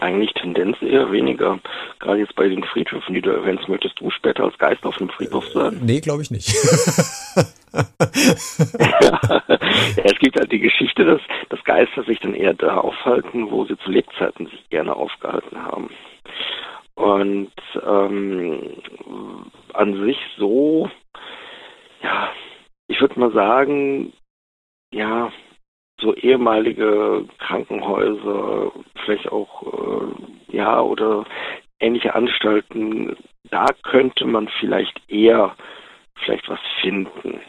Eigentlich 0.00 0.32
Tendenz 0.34 0.76
eher 0.82 1.12
weniger. 1.12 1.60
Gerade 1.98 2.20
jetzt 2.20 2.34
bei 2.34 2.48
den 2.48 2.64
Friedhöfen, 2.64 3.14
die 3.14 3.20
du 3.20 3.30
erwähnst, 3.30 3.68
möchtest 3.68 4.00
du 4.00 4.10
später 4.10 4.44
als 4.44 4.58
Geist 4.58 4.84
auf 4.84 4.98
einem 4.98 5.10
Friedhof 5.10 5.46
sein? 5.48 5.80
Nee, 5.82 6.00
glaube 6.00 6.22
ich 6.22 6.30
nicht. 6.30 6.52
ja, 7.72 9.42
es 10.04 10.18
gibt 10.18 10.38
halt 10.38 10.50
die 10.50 10.60
Geschichte, 10.60 11.04
dass, 11.04 11.20
dass 11.48 11.62
Geister 11.64 12.02
sich 12.04 12.18
dann 12.20 12.34
eher 12.34 12.54
da 12.54 12.78
aufhalten, 12.78 13.50
wo 13.50 13.64
sie 13.66 13.76
zu 13.78 13.90
Lebzeiten 13.90 14.46
sich 14.46 14.68
gerne 14.70 14.96
aufgehalten 14.96 15.62
haben. 15.62 15.90
Und 16.94 17.52
ähm, 17.86 18.76
an 19.72 20.04
sich 20.04 20.18
so, 20.36 20.90
ja, 22.02 22.30
ich 22.88 23.00
würde 23.00 23.20
mal 23.20 23.32
sagen, 23.32 24.12
ja, 24.92 25.30
so 26.00 26.14
ehemalige 26.14 27.26
Krankenhäuser, 27.38 28.72
vielleicht 29.04 29.30
auch, 29.30 29.62
äh, 29.62 30.56
ja, 30.56 30.80
oder 30.80 31.24
ähnliche 31.78 32.14
Anstalten, 32.14 33.16
da 33.50 33.66
könnte 33.82 34.26
man 34.26 34.48
vielleicht 34.60 35.00
eher 35.08 35.56
vielleicht 36.24 36.48
was 36.48 36.60
finden 36.80 37.40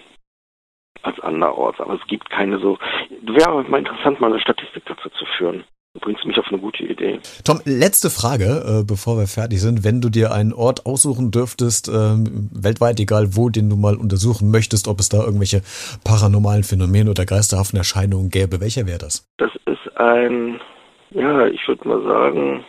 als 1.01 1.19
anderorts. 1.19 1.79
Aber 1.79 1.95
es 1.95 2.07
gibt 2.07 2.29
keine 2.29 2.59
so, 2.59 2.77
wäre 3.21 3.63
mal 3.63 3.79
interessant, 3.79 4.19
mal 4.19 4.31
eine 4.31 4.41
Statistik 4.41 4.83
dazu 4.85 5.09
zu 5.09 5.25
führen. 5.37 5.63
Du 5.93 5.99
bringst 5.99 6.25
mich 6.25 6.37
auf 6.39 6.47
eine 6.47 6.59
gute 6.59 6.85
Idee. 6.85 7.19
Tom, 7.43 7.59
letzte 7.65 8.09
Frage, 8.09 8.63
äh, 8.63 8.83
bevor 8.87 9.17
wir 9.17 9.27
fertig 9.27 9.59
sind. 9.59 9.83
Wenn 9.83 9.99
du 9.99 10.09
dir 10.09 10.31
einen 10.31 10.53
Ort 10.53 10.85
aussuchen 10.85 11.31
dürftest, 11.31 11.89
äh, 11.89 12.15
weltweit 12.55 12.97
egal 13.01 13.35
wo, 13.35 13.49
den 13.49 13.69
du 13.69 13.75
mal 13.75 13.97
untersuchen 13.97 14.51
möchtest, 14.51 14.87
ob 14.87 15.01
es 15.01 15.09
da 15.09 15.17
irgendwelche 15.17 15.61
paranormalen 16.05 16.63
Phänomene 16.63 17.09
oder 17.09 17.25
geisterhaften 17.25 17.75
Erscheinungen 17.75 18.29
gäbe, 18.29 18.61
welcher 18.61 18.87
wäre 18.87 18.99
das? 18.99 19.27
Das 19.37 19.51
ist 19.65 19.97
ein, 19.97 20.61
ja, 21.09 21.47
ich 21.47 21.67
würde 21.67 21.85
mal 21.85 22.01
sagen, 22.03 22.63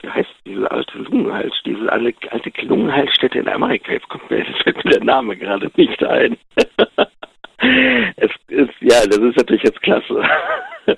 wie 0.00 0.08
heißt 0.08 0.30
diese 0.46 0.70
alte 0.70 0.96
Lungenheils, 0.96 1.52
diese 1.66 1.92
alte, 1.92 2.14
Lungenheilstätte 2.62 3.40
in 3.40 3.48
Amerika? 3.48 3.92
Jetzt 3.92 4.08
kommt 4.08 4.30
mir, 4.30 4.38
jetzt 4.46 4.62
fällt 4.62 4.82
mir 4.86 4.92
der 4.92 5.04
Name 5.04 5.36
gerade 5.36 5.70
nicht 5.76 6.02
ein. 6.02 6.38
es 8.16 8.30
ist, 8.48 8.74
ja, 8.80 9.04
das 9.06 9.18
ist 9.18 9.36
natürlich 9.36 9.64
jetzt 9.64 9.82
klasse. 9.82 10.22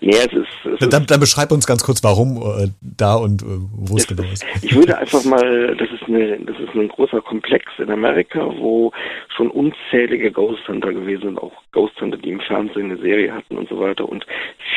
Nee, 0.00 0.10
es 0.10 0.32
ist. 0.32 0.80
Es 0.80 0.88
dann, 0.88 1.06
dann 1.06 1.20
beschreib 1.20 1.50
uns 1.52 1.66
ganz 1.66 1.82
kurz, 1.84 2.02
warum 2.02 2.36
äh, 2.36 2.68
da 2.80 3.14
und 3.14 3.42
äh, 3.42 3.46
wo 3.46 3.96
es 3.96 4.06
genau 4.06 4.24
ist. 4.24 4.44
Ich 4.62 4.74
würde 4.74 4.98
einfach 4.98 5.24
mal, 5.24 5.76
das 5.76 5.88
ist 5.90 6.02
eine, 6.06 6.38
das 6.40 6.58
ist 6.58 6.74
ein 6.74 6.88
großer 6.88 7.20
Komplex 7.22 7.64
in 7.78 7.90
Amerika, 7.90 8.40
wo 8.58 8.92
schon 9.34 9.50
unzählige 9.50 10.30
Ghost 10.30 10.66
Hunter 10.68 10.92
gewesen 10.92 11.22
sind, 11.22 11.38
auch 11.38 11.52
Ghost 11.72 12.00
Hunter, 12.00 12.18
die 12.18 12.30
im 12.30 12.40
Fernsehen 12.40 12.90
eine 12.90 13.00
Serie 13.00 13.32
hatten 13.32 13.56
und 13.56 13.68
so 13.68 13.80
weiter 13.80 14.08
und 14.08 14.26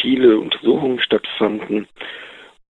viele 0.01 0.39
Untersuchungen 0.39 0.99
stattfanden. 0.99 1.87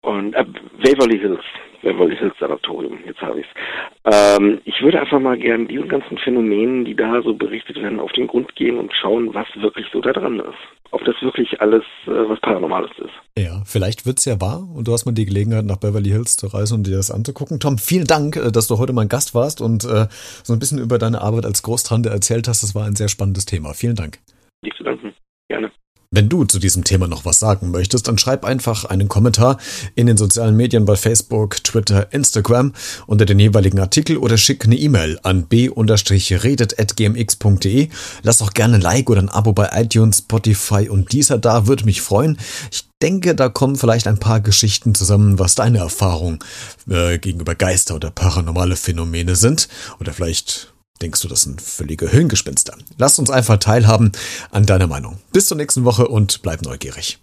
Und 0.07 0.33
äh, 0.35 0.45
Waverly 0.83 1.19
Hills, 1.19 1.43
Waverly 1.83 2.15
Hills 2.15 2.33
Sanatorium, 2.39 2.97
jetzt 3.05 3.19
habe 3.19 3.41
ich 3.41 3.45
es. 3.45 4.39
Ähm, 4.39 4.61
ich 4.63 4.81
würde 4.81 5.01
einfach 5.01 5.19
mal 5.19 5.37
gerne 5.37 5.65
diesen 5.65 5.89
ganzen 5.89 6.17
Phänomenen, 6.17 6.85
die 6.85 6.95
da 6.95 7.21
so 7.21 7.33
berichtet 7.33 7.75
werden, 7.75 7.99
auf 7.99 8.13
den 8.13 8.27
Grund 8.27 8.55
gehen 8.55 8.77
und 8.77 8.93
schauen, 8.93 9.33
was 9.33 9.47
wirklich 9.57 9.85
so 9.91 9.99
da 9.99 10.13
dran 10.13 10.39
ist. 10.39 10.55
Ob 10.91 11.03
das 11.03 11.15
wirklich 11.21 11.59
alles 11.59 11.83
äh, 12.05 12.11
was 12.29 12.39
Paranormales 12.39 12.91
ist. 12.99 13.11
Ja, 13.37 13.63
vielleicht 13.65 14.05
wird 14.05 14.19
es 14.19 14.25
ja 14.25 14.39
wahr 14.39 14.65
und 14.73 14.87
du 14.87 14.93
hast 14.93 15.05
mal 15.05 15.11
die 15.11 15.25
Gelegenheit, 15.25 15.65
nach 15.65 15.75
Beverly 15.75 16.09
Hills 16.09 16.37
zu 16.37 16.47
reisen 16.47 16.75
und 16.75 16.87
dir 16.87 16.95
das 16.95 17.11
anzugucken. 17.11 17.59
Tom, 17.59 17.77
vielen 17.77 18.07
Dank, 18.07 18.37
äh, 18.37 18.49
dass 18.49 18.69
du 18.69 18.77
heute 18.77 18.93
mein 18.93 19.09
Gast 19.09 19.35
warst 19.35 19.59
und 19.59 19.83
äh, 19.83 20.07
so 20.09 20.53
ein 20.53 20.59
bisschen 20.59 20.79
über 20.79 20.99
deine 20.99 21.19
Arbeit 21.19 21.45
als 21.45 21.63
Großtante 21.63 22.07
erzählt 22.07 22.47
hast. 22.47 22.63
Das 22.63 22.75
war 22.75 22.85
ein 22.85 22.95
sehr 22.95 23.09
spannendes 23.09 23.45
Thema. 23.45 23.73
Vielen 23.73 23.95
Dank. 23.95 24.19
Nicht 24.61 24.77
zu 24.77 24.85
danken. 24.85 25.06
Wenn 26.09 26.29
du 26.29 26.45
zu 26.45 26.59
diesem 26.59 26.85
Thema 26.85 27.07
noch 27.07 27.25
was 27.25 27.39
sagen 27.39 27.71
möchtest, 27.71 28.07
dann 28.07 28.17
schreib 28.17 28.45
einfach 28.45 28.85
einen 28.85 29.09
Kommentar 29.09 29.57
in 29.93 30.07
den 30.07 30.15
sozialen 30.15 30.55
Medien 30.55 30.85
bei 30.85 30.95
Facebook, 30.95 31.61
Twitter, 31.63 32.13
Instagram 32.13 32.71
unter 33.07 33.25
den 33.25 33.39
jeweiligen 33.39 33.79
Artikel 33.79 34.15
oder 34.17 34.37
schick 34.37 34.63
eine 34.63 34.77
E-Mail 34.77 35.19
an 35.23 35.47
b-redet.gmx.de. 35.47 37.89
Lass 38.23 38.41
auch 38.41 38.53
gerne 38.53 38.75
ein 38.75 38.81
Like 38.81 39.09
oder 39.09 39.21
ein 39.21 39.27
Abo 39.27 39.51
bei 39.51 39.69
iTunes, 39.73 40.19
Spotify 40.19 40.87
und 40.87 41.11
dieser 41.11 41.37
da, 41.37 41.67
würde 41.67 41.83
mich 41.83 42.01
freuen. 42.01 42.37
Ich 42.71 42.87
denke, 43.01 43.35
da 43.35 43.49
kommen 43.49 43.75
vielleicht 43.75 44.07
ein 44.07 44.17
paar 44.17 44.39
Geschichten 44.39 44.95
zusammen, 44.95 45.39
was 45.39 45.55
deine 45.55 45.79
Erfahrungen 45.79 46.39
äh, 46.89 47.17
gegenüber 47.17 47.55
Geister 47.55 47.95
oder 47.95 48.11
paranormale 48.11 48.77
Phänomene 48.77 49.35
sind. 49.35 49.67
Oder 49.99 50.13
vielleicht 50.13 50.71
denkst 51.01 51.21
du, 51.21 51.27
das 51.27 51.43
sind 51.43 51.61
völlige 51.61 52.11
Höhengespenster. 52.11 52.75
Lass 52.97 53.19
uns 53.19 53.29
einfach 53.29 53.57
teilhaben 53.57 54.11
an 54.51 54.65
deiner 54.65 54.87
Meinung. 54.87 55.17
Bis 55.31 55.47
zur 55.47 55.57
nächsten 55.57 55.85
Woche 55.85 56.07
und 56.07 56.41
bleib 56.41 56.61
neugierig. 56.61 57.19